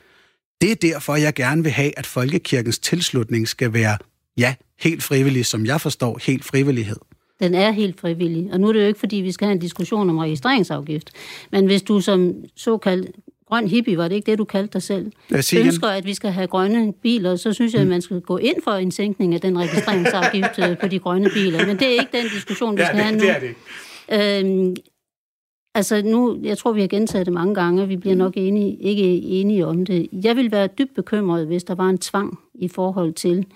[0.61, 3.97] Det er derfor, jeg gerne vil have, at Folkekirkens tilslutning skal være,
[4.37, 6.97] ja, helt frivillig, som jeg forstår, helt frivillighed.
[7.41, 8.53] Den er helt frivillig.
[8.53, 11.11] Og nu er det jo ikke, fordi vi skal have en diskussion om registreringsafgift.
[11.53, 13.11] Men hvis du som såkaldt
[13.55, 16.47] grøn hippie, var det ikke det, du kaldte dig selv, ønsker, at vi skal have
[16.47, 19.59] grønne biler, så synes jeg, at man skal gå ind for en sænkning af den
[19.59, 21.67] registreringsafgift øh, på de grønne biler.
[21.67, 23.21] Men det er ikke den diskussion, vi skal ja, det, have nu.
[23.21, 23.55] Det
[24.11, 24.47] er det.
[24.47, 24.77] Øhm,
[25.75, 28.77] altså nu, jeg tror, vi har gentaget det mange gange, og vi bliver nok enige,
[28.81, 30.09] ikke enige om det.
[30.13, 33.47] Jeg vil være dybt bekymret, hvis der var en tvang i forhold til,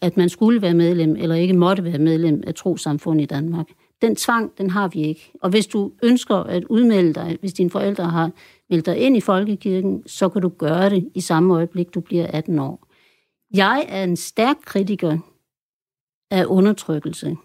[0.00, 3.66] at man skulle være medlem, eller ikke måtte være medlem af trosamfund i Danmark.
[4.02, 5.32] Den tvang, den har vi ikke.
[5.42, 8.30] Og hvis du ønsker at udmelde dig, hvis dine forældre har
[8.72, 12.26] meldt dig ind i folkekirken, så kan du gøre det i samme øjeblik, du bliver
[12.26, 12.88] 18 år.
[13.54, 15.18] Jeg er en stærk kritiker
[16.30, 17.36] af undertrykkelse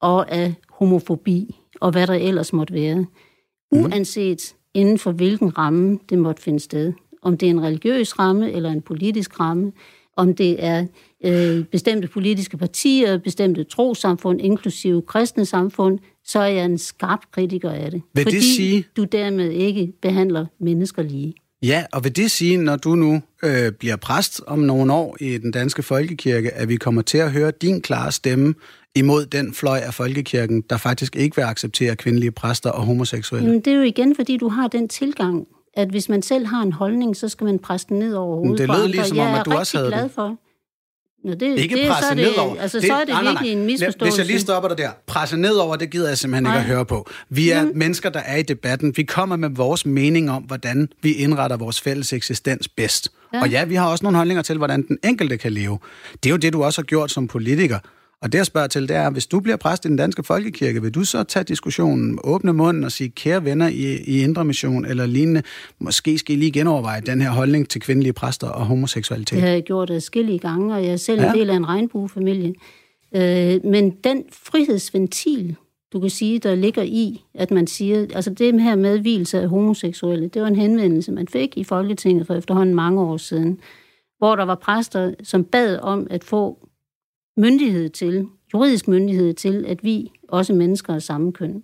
[0.00, 3.84] og af homofobi og hvad der ellers måtte være, mhm.
[3.84, 6.92] uanset inden for hvilken ramme det måtte finde sted.
[7.22, 9.72] Om det er en religiøs ramme eller en politisk ramme,
[10.16, 10.86] om det er
[11.24, 15.98] øh, bestemte politiske partier, bestemte trosamfund, inklusive kristne samfund,
[16.30, 18.02] så er jeg en skarp kritiker af det.
[18.14, 18.84] Vil fordi det sige...
[18.96, 21.34] du dermed ikke behandler mennesker lige.
[21.62, 25.38] Ja, og vil det sige, når du nu øh, bliver præst om nogle år i
[25.38, 28.54] den danske folkekirke, at vi kommer til at høre din klare stemme
[28.94, 33.46] imod den fløj af folkekirken, der faktisk ikke vil acceptere kvindelige præster og homoseksuelle?
[33.46, 36.62] Jamen, det er jo igen, fordi du har den tilgang, at hvis man selv har
[36.62, 39.46] en holdning, så skal man presse den ned over hovedet Det lød ligesom om, at
[39.46, 40.36] du også havde glad for.
[41.24, 42.56] Nå, det, ikke det, presse så det, nedover.
[42.60, 43.60] Altså, det, så er det nej, virkelig nej.
[43.60, 44.04] en misforståelse.
[44.04, 44.90] Hvis jeg lige stopper dig der.
[45.06, 46.52] Presse nedover, det gider jeg simpelthen nej.
[46.52, 47.10] ikke at høre på.
[47.28, 47.72] Vi er mm.
[47.74, 48.96] mennesker, der er i debatten.
[48.96, 53.08] Vi kommer med vores mening om, hvordan vi indretter vores fælles eksistens bedst.
[53.34, 53.40] Ja.
[53.40, 55.78] Og ja, vi har også nogle holdninger til, hvordan den enkelte kan leve.
[56.22, 57.78] Det er jo det, du også har gjort som politiker.
[58.22, 60.82] Og det, jeg spørger til, det er, hvis du bliver præst i den danske folkekirke,
[60.82, 64.84] vil du så tage diskussionen, åbne munden og sige, kære venner i, i Indre Mission
[64.84, 65.42] eller lignende,
[65.78, 69.36] måske skal I lige genoverveje den her holdning til kvindelige præster og homoseksualitet?
[69.36, 71.32] Det har jeg gjort adskillige gange, og jeg er selv ja.
[71.32, 72.54] en del af en regnbuefamilie.
[73.14, 75.56] Øh, men den frihedsventil,
[75.92, 79.48] du kan sige, der ligger i, at man siger, altså det her med hvilelse af
[79.48, 83.58] homoseksuelle, det var en henvendelse, man fik i Folketinget for efterhånden mange år siden,
[84.18, 86.69] hvor der var præster, som bad om at få
[87.36, 91.62] myndighed til, juridisk myndighed til, at vi, også mennesker af samme køn.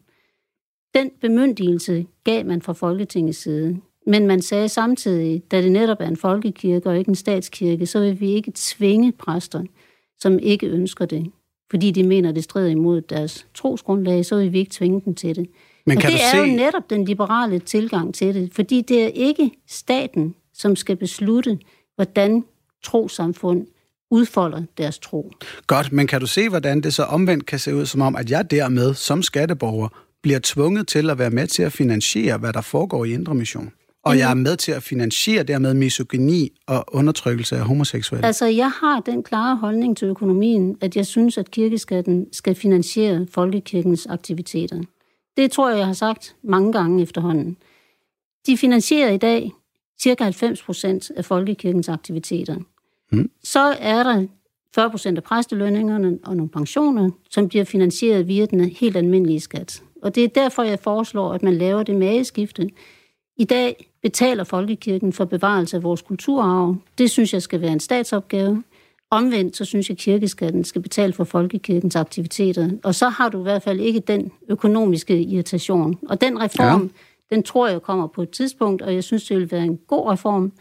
[0.95, 3.77] Den bemyndigelse gav man fra Folketingets side.
[4.07, 8.01] Men man sagde samtidig, da det netop er en folkekirke og ikke en statskirke, så
[8.01, 9.63] vil vi ikke tvinge præster,
[10.19, 11.27] som ikke ønsker det.
[11.71, 15.37] Fordi de mener, det strider imod deres trosgrundlag, så vil vi ikke tvinge dem til
[15.37, 15.49] det.
[15.87, 16.37] Men kan og det er se...
[16.37, 21.59] jo netop den liberale tilgang til det, fordi det er ikke staten, som skal beslutte,
[21.95, 22.45] hvordan
[22.85, 23.67] trosamfund
[24.11, 25.33] udfolder deres tro.
[25.67, 28.31] Godt, men kan du se, hvordan det så omvendt kan se ud, som om, at
[28.31, 29.89] jeg dermed som skatteborger
[30.23, 33.73] bliver tvunget til at være med til at finansiere, hvad der foregår i Indre Mission?
[34.05, 38.27] Og jeg er med til at finansiere dermed misogyni og undertrykkelse af homoseksuelle.
[38.27, 43.27] Altså, jeg har den klare holdning til økonomien, at jeg synes, at kirkeskatten skal finansiere
[43.31, 44.83] folkekirkens aktiviteter.
[45.37, 47.57] Det tror jeg, jeg har sagt mange gange efterhånden.
[48.47, 49.53] De finansierer i dag
[50.03, 52.57] cirka 90 procent af folkekirkens aktiviteter.
[53.13, 53.31] Mm.
[53.45, 54.27] Så er der
[54.75, 59.83] 40 procent af præstelønningerne og nogle pensioner, som bliver finansieret via den helt almindelige skat.
[60.03, 62.71] Og det er derfor, jeg foreslår, at man laver det mageskifte.
[63.37, 66.77] I dag betaler Folkekirken for bevarelse af vores kulturarv.
[66.99, 68.63] Det synes jeg skal være en statsopgave.
[69.11, 72.71] Omvendt, så synes jeg, at kirkeskatten skal betale for folkekirkens aktiviteter.
[72.85, 75.99] Og så har du i hvert fald ikke den økonomiske irritation.
[76.09, 76.83] Og den reform,
[77.31, 77.35] ja.
[77.35, 80.13] den tror jeg kommer på et tidspunkt, og jeg synes, det vil være en god
[80.13, 80.53] reform,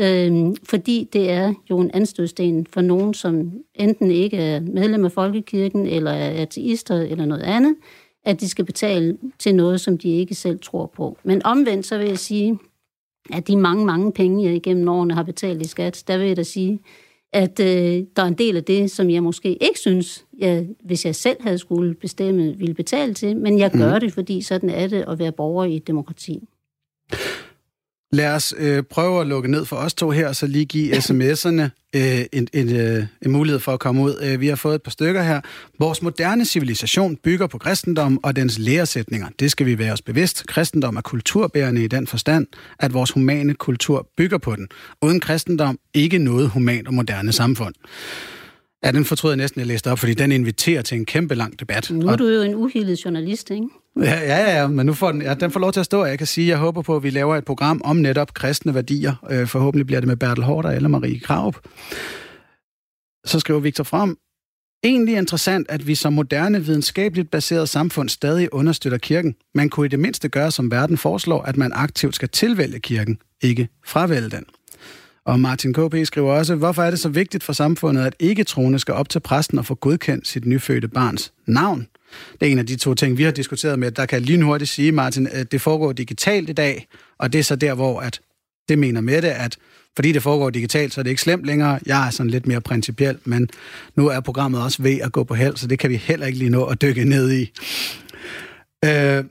[0.00, 5.12] øh, fordi det er jo en anstødsten for nogen, som enten ikke er medlem af
[5.12, 7.76] Folkekirken, eller er ateister, eller noget andet,
[8.24, 11.18] at de skal betale til noget, som de ikke selv tror på.
[11.24, 12.58] Men omvendt så vil jeg sige,
[13.32, 16.36] at de mange, mange penge, jeg igennem årene har betalt i skat, der vil jeg
[16.36, 16.80] da sige,
[17.32, 21.06] at øh, der er en del af det, som jeg måske ikke synes, jeg, hvis
[21.06, 24.00] jeg selv havde skulle bestemme, ville betale til, men jeg gør mm.
[24.00, 26.48] det, fordi sådan er det at være borger i et demokrati.
[28.12, 30.96] Lad os øh, prøve at lukke ned for os to her, og så lige give
[31.04, 31.62] sms'erne
[31.96, 34.14] øh, en, en, øh, en mulighed for at komme ud.
[34.22, 35.40] Øh, vi har fået et par stykker her.
[35.78, 39.28] Vores moderne civilisation bygger på kristendom og dens læresætninger.
[39.40, 40.46] Det skal vi være os bevidst.
[40.46, 42.46] Kristendom er kulturbærende i den forstand,
[42.78, 44.68] at vores humane kultur bygger på den.
[45.02, 47.74] Uden kristendom ikke noget humant og moderne samfund.
[48.84, 51.34] Ja, den fortryder jeg næsten, at jeg læste op, fordi den inviterer til en kæmpe
[51.34, 51.90] lang debat.
[51.90, 53.66] Nu er du jo en uhildet journalist, ikke?
[53.96, 56.08] Ja, ja, ja, men nu får den, ja, den får lov til at stå, og
[56.08, 58.74] jeg kan sige, at jeg håber på, at vi laver et program om netop kristne
[58.74, 59.26] værdier.
[59.30, 61.56] Øh, forhåbentlig bliver det med Bertel Hårder eller Marie Kraup.
[63.26, 64.16] Så skriver Victor frem,
[64.84, 69.34] Egentlig interessant, at vi som moderne videnskabeligt baseret samfund stadig understøtter kirken.
[69.54, 73.18] Man kunne i det mindste gøre, som verden foreslår, at man aktivt skal tilvælge kirken,
[73.42, 74.44] ikke fravælge den.
[75.30, 75.94] Og Martin K.P.
[76.04, 79.20] skriver også, hvorfor er det så vigtigt for samfundet, at ikke troende skal op til
[79.20, 81.86] præsten og få godkendt sit nyfødte barns navn?
[82.40, 83.90] Det er en af de to ting, vi har diskuteret med.
[83.90, 86.86] Der kan jeg lynhurtigt sige, Martin, at det foregår digitalt i dag,
[87.18, 88.20] og det er så der, hvor at
[88.68, 89.56] det mener med det, at
[89.94, 91.78] fordi det foregår digitalt, så er det ikke slemt længere.
[91.86, 93.48] Jeg er sådan lidt mere principiel, men
[93.96, 96.38] nu er programmet også ved at gå på held, så det kan vi heller ikke
[96.38, 97.52] lige nå at dykke ned i.
[98.84, 99.24] Øh,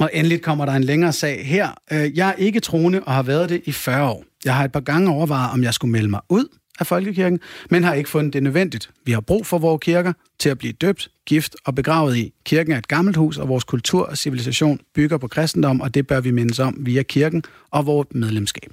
[0.00, 1.68] og endelig kommer der en længere sag her.
[1.92, 4.24] Øh, jeg er ikke troende og har været det i 40 år.
[4.44, 6.44] Jeg har et par gange overvejet, om jeg skulle melde mig ud
[6.80, 7.40] af folkekirken,
[7.70, 8.90] men har ikke fundet det nødvendigt.
[9.04, 12.32] Vi har brug for vores kirker til at blive døbt, gift og begravet i.
[12.44, 16.06] Kirken er et gammelt hus, og vores kultur og civilisation bygger på kristendom, og det
[16.06, 18.72] bør vi mindes om via kirken og vores medlemskab.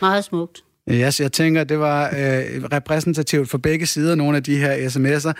[0.00, 0.64] Meget smukt.
[0.90, 5.32] Yes, jeg tænker, det var øh, repræsentativt for begge sider, nogle af de her sms'er.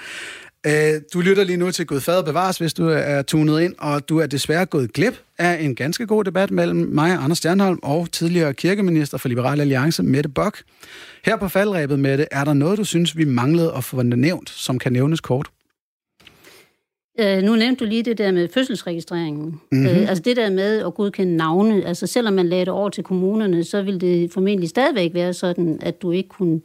[0.67, 4.09] Øh, du lytter lige nu til Gud Fader Bevares, hvis du er tunet ind, og
[4.09, 8.13] du er desværre gået glip af en ganske god debat mellem mig, Anders Stjernholm, og
[8.13, 10.59] tidligere kirkeminister for Liberal Alliance, Mette Bok.
[11.25, 14.79] Her på faldrebet, Mette, er der noget, du synes, vi manglede at få nævnt, som
[14.79, 15.51] kan nævnes kort?
[17.21, 19.61] Øh, nu nævnte du lige det der med fødselsregistreringen.
[19.73, 19.87] Mm-hmm.
[19.87, 21.87] Øh, altså det der med at godkende navne.
[21.87, 25.79] Altså selvom man lagde det over til kommunerne, så ville det formentlig stadigvæk være sådan,
[25.83, 26.61] at du ikke kunne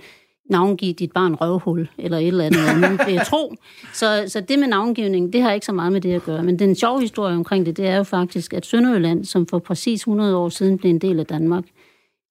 [0.50, 3.56] navngive dit barn røvhul, eller et eller andet, andet, vil tro.
[3.94, 6.44] Så, så det med navngivning, det har ikke så meget med det at gøre.
[6.44, 10.02] Men den sjove historie omkring det, det er jo faktisk, at Sønderjylland, som for præcis
[10.02, 11.64] 100 år siden blev en del af Danmark,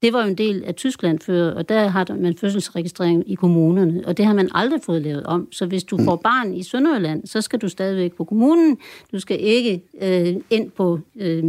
[0.02, 4.02] det var jo en del af Tyskland før, og der har man fødselsregistrering i kommunerne,
[4.06, 5.52] og det har man aldrig fået lavet om.
[5.52, 8.78] Så hvis du får barn i Sønderjylland, så skal du stadigvæk på kommunen.
[9.12, 11.44] Du skal ikke øh, ind på øh,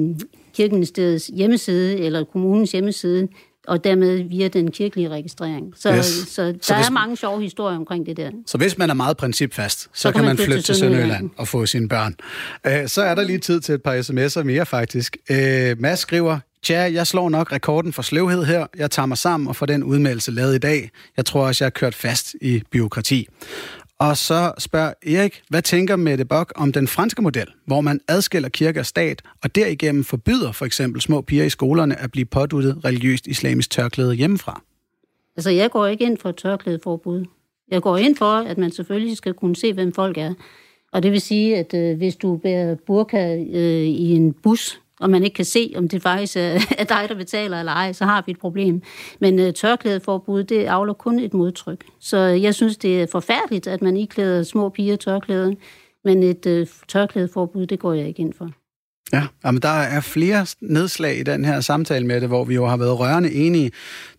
[0.53, 3.27] kirkeministeriets hjemmeside eller kommunens hjemmeside
[3.67, 5.73] og dermed via den kirkelige registrering.
[5.77, 6.05] Så, yes.
[6.05, 8.31] så der så hvis, er mange sjove historier omkring det der.
[8.47, 11.47] Så hvis man er meget principfast, så, så kan, man, man flytte til Sønderjylland og
[11.47, 12.15] få sine børn.
[12.67, 15.17] Uh, så er der lige tid til et par sms'er mere faktisk.
[15.29, 15.35] Uh,
[15.79, 18.67] Mads skriver, Tja, jeg slår nok rekorden for sløvhed her.
[18.77, 20.89] Jeg tager mig sammen og får den udmeldelse lavet i dag.
[21.17, 23.27] Jeg tror også, jeg har kørt fast i byråkrati.
[23.99, 28.49] Og så spørger Erik, hvad tænker Mette Bock om den franske model, hvor man adskiller
[28.49, 32.85] kirke og stat, og derigennem forbyder for eksempel små piger i skolerne at blive påduttet
[32.85, 34.61] religiøst islamisk tørklæde hjemmefra?
[35.37, 37.25] Altså, jeg går ikke ind for et tørklædeforbud.
[37.71, 40.33] Jeg går ind for, at man selvfølgelig skal kunne se, hvem folk er.
[40.91, 45.09] Og det vil sige, at øh, hvis du bærer burka øh, i en bus, og
[45.09, 48.23] man ikke kan se, om det faktisk er, dig, der betaler eller ej, så har
[48.25, 48.81] vi et problem.
[49.21, 51.85] Men øh, tørklædeforbud, det afler kun et modtryk.
[51.99, 55.53] Så øh, jeg synes, det er forfærdeligt, at man ikke klæder små piger tørklæder,
[56.03, 58.49] men et øh, tørklædeforbud, det går jeg ikke ind for.
[59.13, 62.65] Ja, men der er flere nedslag i den her samtale med det, hvor vi jo
[62.65, 63.71] har været rørende enige.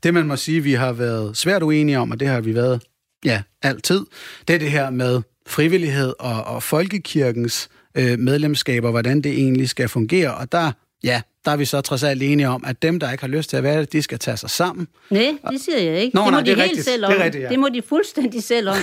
[0.02, 2.82] Det, man må sige, vi har været svært uenige om, og det har vi været,
[3.24, 4.00] ja, altid,
[4.48, 9.88] det er det her med frivillighed og, og folkekirkens øh, medlemskaber, hvordan det egentlig skal
[9.88, 10.34] fungere.
[10.34, 10.72] Og der,
[11.04, 13.50] ja, der er vi så trods alt enige om, at dem, der ikke har lyst
[13.50, 14.88] til at være det, de skal tage sig sammen.
[15.10, 16.16] Nej, det siger jeg ikke.
[16.16, 16.84] Nå, det må nej, de det helt rigtigt.
[16.84, 17.12] selv om.
[17.12, 17.48] Det, er rigtigt, ja.
[17.48, 18.76] det må de fuldstændig selv om.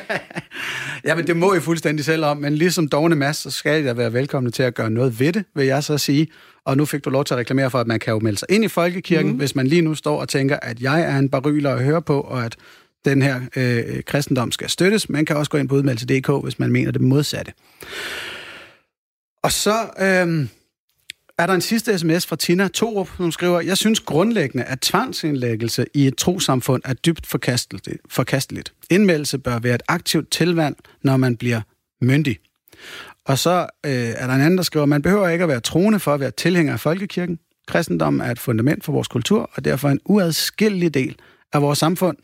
[1.06, 2.36] ja, men det må I fuldstændig selv om.
[2.36, 5.44] Men ligesom dogne Mads, så skal jeg være velkomne til at gøre noget ved det,
[5.54, 6.28] vil jeg så sige.
[6.64, 8.48] Og nu fik du lov til at reklamere for, at man kan jo melde sig
[8.50, 9.38] ind i Folkekirken, mm.
[9.38, 12.20] hvis man lige nu står og tænker, at jeg er en baryler at høre på,
[12.20, 12.56] og at
[13.04, 15.08] den her øh, kristendom skal støttes.
[15.08, 17.52] Man kan også gå ind på udmeldelse.dk, hvis man mener det modsatte.
[19.42, 20.48] Og så øh,
[21.38, 25.86] er der en sidste sms fra Tina Torup, som skriver, jeg synes grundlæggende, at tvangsindlæggelse
[25.94, 27.88] i et trosamfund er dybt forkasteligt.
[28.08, 28.72] forkasteligt.
[28.90, 31.60] Indmeldelse bør være et aktivt tilvalg, når man bliver
[32.00, 32.38] myndig.
[33.24, 36.00] Og så øh, er der en anden, der skriver, man behøver ikke at være troende
[36.00, 37.38] for at være tilhænger af folkekirken.
[37.66, 41.16] Kristendommen er et fundament for vores kultur, og derfor en uadskillelig del
[41.52, 42.16] af vores samfund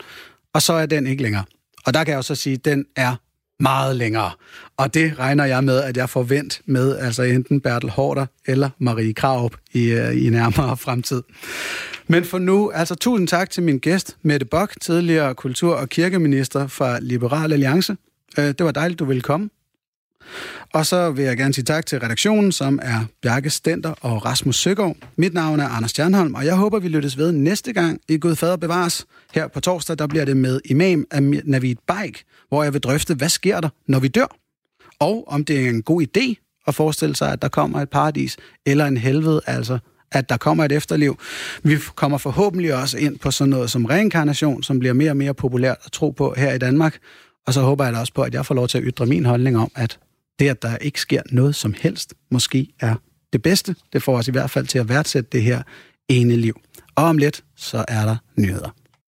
[0.55, 1.45] og så er den ikke længere.
[1.87, 3.15] Og der kan jeg også sige, at den er
[3.61, 4.31] meget længere.
[4.77, 8.71] Og det regner jeg med, at jeg får vendt med altså enten Bertel Hårder eller
[8.79, 11.23] Marie Kraup i, øh, i nærmere fremtid.
[12.07, 16.67] Men for nu, altså tusind tak til min gæst, Mette Bock, tidligere kultur- og kirkeminister
[16.67, 17.97] fra Liberal Alliance.
[18.39, 19.51] Øh, det var dejligt, du ville komme.
[20.75, 24.57] Og så vil jeg gerne sige tak til redaktionen, som er Bjarke Stenter og Rasmus
[24.57, 24.97] Søgaard.
[25.17, 28.37] Mit navn er Anders Stjernholm, og jeg håber, vi lyttes ved næste gang i Gud
[28.37, 29.07] Fader Bevares.
[29.35, 31.07] Her på torsdag, der bliver det med imam
[31.45, 34.37] Navid Baik, hvor jeg vil drøfte, hvad sker der, når vi dør?
[35.01, 36.35] Og om det er en god idé
[36.67, 39.79] at forestille sig, at der kommer et paradis eller en helvede, altså
[40.13, 41.19] at der kommer et efterliv.
[41.63, 45.35] Vi kommer forhåbentlig også ind på sådan noget som reinkarnation, som bliver mere og mere
[45.35, 46.99] populært at tro på her i Danmark.
[47.47, 49.25] Og så håber jeg da også på, at jeg får lov til at ytre min
[49.25, 49.99] holdning om, at
[50.39, 52.95] det, at der ikke sker noget som helst, måske er
[53.33, 53.77] det bedste.
[53.93, 55.63] Det får os i hvert fald til at værdsætte det her
[56.09, 56.61] ene liv.
[56.95, 58.75] Og om lidt, så er der nyheder.